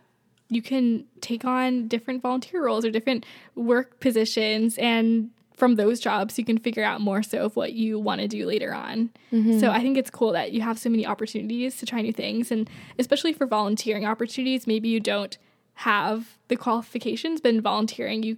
you 0.50 0.62
can 0.62 1.06
take 1.22 1.46
on 1.46 1.88
different 1.88 2.24
volunteer 2.24 2.66
roles 2.66 2.84
or 2.84 2.90
different 2.90 3.26
work 3.56 4.00
positions 4.00 4.78
and 4.80 5.30
from 5.56 5.76
those 5.76 6.00
jobs 6.00 6.40
you 6.40 6.44
can 6.44 6.58
figure 6.58 6.84
out 6.84 7.00
more 7.00 7.22
so 7.22 7.46
of 7.46 7.56
what 7.56 7.74
you 7.74 8.00
want 8.00 8.20
to 8.20 8.28
do 8.28 8.48
later 8.48 8.74
on. 8.74 9.12
Mm-hmm. 9.32 9.60
So 9.60 9.70
I 9.70 9.82
think 9.82 9.98
it's 9.98 10.10
cool 10.10 10.32
that 10.32 10.52
you 10.52 10.62
have 10.62 10.80
so 10.80 10.90
many 10.90 11.06
opportunities 11.06 11.78
to 11.78 11.86
try 11.86 12.02
new 12.02 12.12
things 12.12 12.52
and 12.52 12.68
especially 12.98 13.34
for 13.34 13.46
volunteering 13.46 14.04
opportunities, 14.04 14.66
maybe 14.66 14.90
you 14.90 15.00
don't 15.00 15.38
have 15.76 16.40
the 16.48 16.56
qualifications, 16.56 17.40
but 17.40 17.54
in 17.54 17.62
volunteering 17.62 18.24
you 18.24 18.38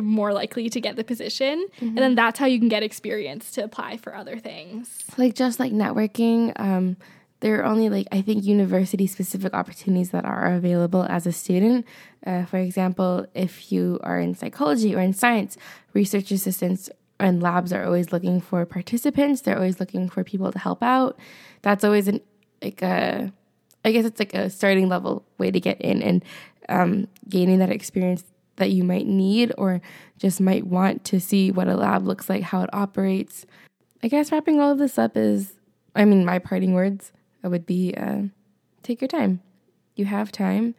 more 0.00 0.32
likely 0.32 0.68
to 0.70 0.80
get 0.80 0.96
the 0.96 1.04
position. 1.04 1.66
And 1.80 1.98
then 1.98 2.14
that's 2.14 2.38
how 2.38 2.46
you 2.46 2.58
can 2.58 2.68
get 2.68 2.82
experience 2.82 3.50
to 3.52 3.64
apply 3.64 3.96
for 3.96 4.14
other 4.14 4.38
things. 4.38 5.04
like 5.18 5.34
just 5.34 5.58
like 5.60 5.72
networking 5.72 6.52
um 6.56 6.96
there 7.40 7.60
are 7.60 7.64
only 7.64 7.88
like 7.88 8.06
i 8.12 8.22
think 8.22 8.44
university 8.44 9.06
specific 9.06 9.52
opportunities 9.52 10.10
that 10.10 10.24
are 10.24 10.54
available 10.54 11.02
as 11.08 11.26
a 11.26 11.32
student 11.32 11.84
uh, 12.26 12.44
for 12.44 12.58
example 12.58 13.26
if 13.34 13.70
you 13.72 13.98
are 14.02 14.18
in 14.20 14.34
psychology 14.34 14.94
or 14.94 15.00
in 15.00 15.12
science 15.12 15.56
research 15.92 16.30
assistants 16.30 16.88
and 17.18 17.42
labs 17.42 17.72
are 17.72 17.84
always 17.84 18.12
looking 18.12 18.40
for 18.40 18.64
participants 18.64 19.42
they're 19.42 19.56
always 19.56 19.80
looking 19.80 20.08
for 20.08 20.24
people 20.24 20.50
to 20.52 20.58
help 20.58 20.82
out 20.82 21.18
that's 21.62 21.84
always 21.84 22.08
an 22.08 22.20
like 22.62 22.80
a 22.82 23.32
i 23.84 23.92
guess 23.92 24.04
it's 24.04 24.20
like 24.20 24.34
a 24.34 24.48
starting 24.48 24.88
level 24.88 25.24
way 25.38 25.50
to 25.50 25.60
get 25.60 25.80
in 25.80 26.00
and 26.02 26.24
um, 26.68 27.08
gaining 27.28 27.58
that 27.58 27.70
experience 27.70 28.24
that 28.62 28.70
you 28.70 28.84
might 28.84 29.06
need 29.06 29.52
or 29.58 29.82
just 30.18 30.40
might 30.40 30.66
want 30.66 31.04
to 31.04 31.20
see 31.20 31.50
what 31.50 31.68
a 31.68 31.76
lab 31.76 32.06
looks 32.06 32.30
like 32.30 32.42
how 32.42 32.62
it 32.62 32.70
operates 32.72 33.44
I 34.02 34.08
guess 34.08 34.32
wrapping 34.32 34.60
all 34.60 34.72
of 34.72 34.78
this 34.78 34.98
up 34.98 35.16
is, 35.16 35.52
I 35.94 36.04
mean, 36.04 36.24
my 36.24 36.38
parting 36.38 36.74
words 36.74 37.12
would 37.42 37.66
be 37.66 37.94
uh, 37.94 38.22
take 38.82 39.00
your 39.00 39.08
time. 39.08 39.40
You 39.94 40.06
have 40.06 40.32
time. 40.32 40.74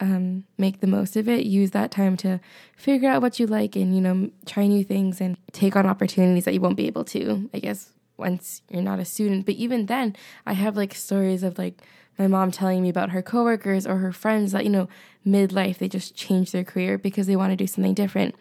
Um, 0.00 0.44
make 0.58 0.80
the 0.80 0.86
most 0.86 1.16
of 1.16 1.28
it. 1.28 1.46
Use 1.46 1.70
that 1.72 1.90
time 1.90 2.16
to 2.18 2.40
figure 2.76 3.08
out 3.08 3.22
what 3.22 3.40
you 3.40 3.46
like 3.46 3.74
and, 3.74 3.94
you 3.94 4.00
know, 4.00 4.30
try 4.46 4.66
new 4.66 4.84
things 4.84 5.20
and 5.20 5.36
take 5.52 5.74
on 5.74 5.86
opportunities 5.86 6.44
that 6.44 6.54
you 6.54 6.60
won't 6.60 6.76
be 6.76 6.86
able 6.86 7.04
to, 7.06 7.50
I 7.52 7.58
guess, 7.58 7.90
once 8.16 8.62
you're 8.70 8.82
not 8.82 9.00
a 9.00 9.04
student. 9.04 9.46
But 9.46 9.54
even 9.54 9.86
then, 9.86 10.14
I 10.46 10.52
have 10.52 10.76
like 10.76 10.94
stories 10.94 11.42
of 11.42 11.58
like 11.58 11.82
my 12.18 12.26
mom 12.26 12.50
telling 12.50 12.82
me 12.82 12.88
about 12.88 13.10
her 13.10 13.22
coworkers 13.22 13.86
or 13.86 13.98
her 13.98 14.12
friends 14.12 14.52
that, 14.52 14.64
you 14.64 14.70
know, 14.70 14.88
midlife, 15.26 15.78
they 15.78 15.88
just 15.88 16.14
change 16.14 16.50
their 16.50 16.64
career 16.64 16.98
because 16.98 17.26
they 17.26 17.36
want 17.36 17.52
to 17.52 17.56
do 17.56 17.66
something 17.66 17.94
different 17.94 18.34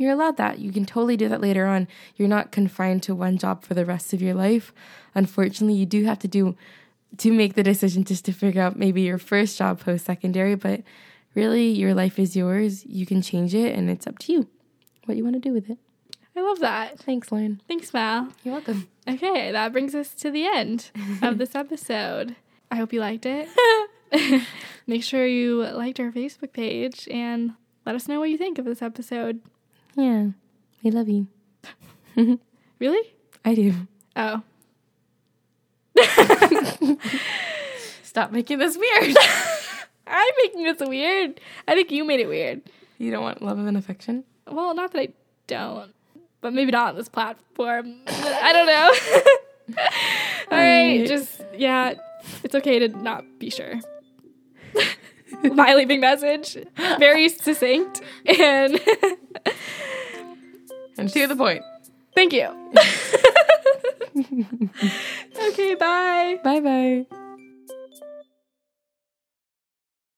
you're 0.00 0.12
allowed 0.12 0.38
that. 0.38 0.58
You 0.58 0.72
can 0.72 0.86
totally 0.86 1.18
do 1.18 1.28
that 1.28 1.42
later 1.42 1.66
on. 1.66 1.86
You're 2.16 2.26
not 2.26 2.52
confined 2.52 3.02
to 3.02 3.14
one 3.14 3.36
job 3.36 3.62
for 3.62 3.74
the 3.74 3.84
rest 3.84 4.14
of 4.14 4.22
your 4.22 4.32
life. 4.32 4.72
Unfortunately, 5.14 5.74
you 5.74 5.84
do 5.84 6.04
have 6.04 6.18
to 6.20 6.28
do 6.28 6.56
to 7.18 7.30
make 7.30 7.52
the 7.52 7.62
decision 7.62 8.04
just 8.04 8.24
to 8.24 8.32
figure 8.32 8.62
out 8.62 8.78
maybe 8.78 9.02
your 9.02 9.18
first 9.18 9.58
job 9.58 9.80
post 9.80 10.06
secondary, 10.06 10.54
but 10.54 10.80
really 11.34 11.68
your 11.68 11.92
life 11.92 12.18
is 12.18 12.34
yours. 12.34 12.86
You 12.86 13.04
can 13.04 13.20
change 13.20 13.54
it 13.54 13.74
and 13.74 13.90
it's 13.90 14.06
up 14.06 14.18
to 14.20 14.32
you 14.32 14.48
what 15.04 15.18
you 15.18 15.22
want 15.24 15.34
to 15.34 15.40
do 15.40 15.52
with 15.52 15.68
it. 15.68 15.76
I 16.34 16.40
love 16.40 16.60
that. 16.60 16.98
Thanks, 17.00 17.30
Lauren. 17.30 17.60
Thanks, 17.68 17.92
Mal. 17.92 18.28
You're 18.42 18.54
welcome. 18.54 18.88
Okay, 19.06 19.52
that 19.52 19.70
brings 19.70 19.94
us 19.94 20.14
to 20.14 20.30
the 20.30 20.46
end 20.46 20.90
of 21.20 21.36
this 21.38 21.54
episode. 21.54 22.36
I 22.70 22.76
hope 22.76 22.92
you 22.92 23.00
liked 23.00 23.26
it. 23.26 23.48
Make 24.86 25.02
sure 25.04 25.26
you 25.26 25.62
liked 25.64 26.00
our 26.00 26.10
Facebook 26.10 26.52
page 26.52 27.08
and 27.10 27.52
let 27.86 27.94
us 27.94 28.08
know 28.08 28.18
what 28.20 28.30
you 28.30 28.38
think 28.38 28.58
of 28.58 28.64
this 28.64 28.82
episode. 28.82 29.40
Yeah. 29.96 30.28
We 30.82 30.90
love 30.90 31.08
you. 31.08 31.26
Really? 32.78 33.12
I 33.44 33.54
do. 33.54 33.74
Oh. 34.16 34.42
Stop 38.02 38.32
making 38.32 38.58
this 38.58 38.76
weird. 38.76 39.16
I'm 40.06 40.32
making 40.42 40.64
this 40.64 40.80
weird. 40.80 41.40
I 41.68 41.74
think 41.74 41.90
you 41.90 42.04
made 42.04 42.20
it 42.20 42.26
weird. 42.28 42.62
you 42.96 43.10
don't 43.10 43.22
want 43.22 43.42
love 43.42 43.58
and 43.58 43.76
affection? 43.76 44.24
Well, 44.50 44.74
not 44.74 44.92
that 44.92 45.00
I 45.00 45.08
don't, 45.46 45.92
but 46.40 46.54
maybe 46.54 46.72
not 46.72 46.90
on 46.90 46.96
this 46.96 47.10
platform. 47.10 47.96
I 48.06 48.52
don't 48.54 48.66
know. 48.66 49.76
All 50.50 50.58
right, 50.58 51.06
just 51.06 51.42
yeah, 51.56 51.94
it's 52.42 52.54
okay 52.54 52.78
to 52.78 52.88
not 52.88 53.24
be 53.38 53.50
sure. 53.50 53.80
My 55.54 55.74
leaving 55.74 56.00
message, 56.00 56.56
very 56.98 57.28
succinct, 57.28 58.02
and 58.26 58.80
And 60.98 61.10
to 61.12 61.26
the 61.26 61.36
point. 61.36 61.62
thank 62.14 62.32
you. 62.32 62.48
okay, 65.48 65.74
bye. 65.76 66.38
Bye 66.44 66.60
bye. 66.60 67.06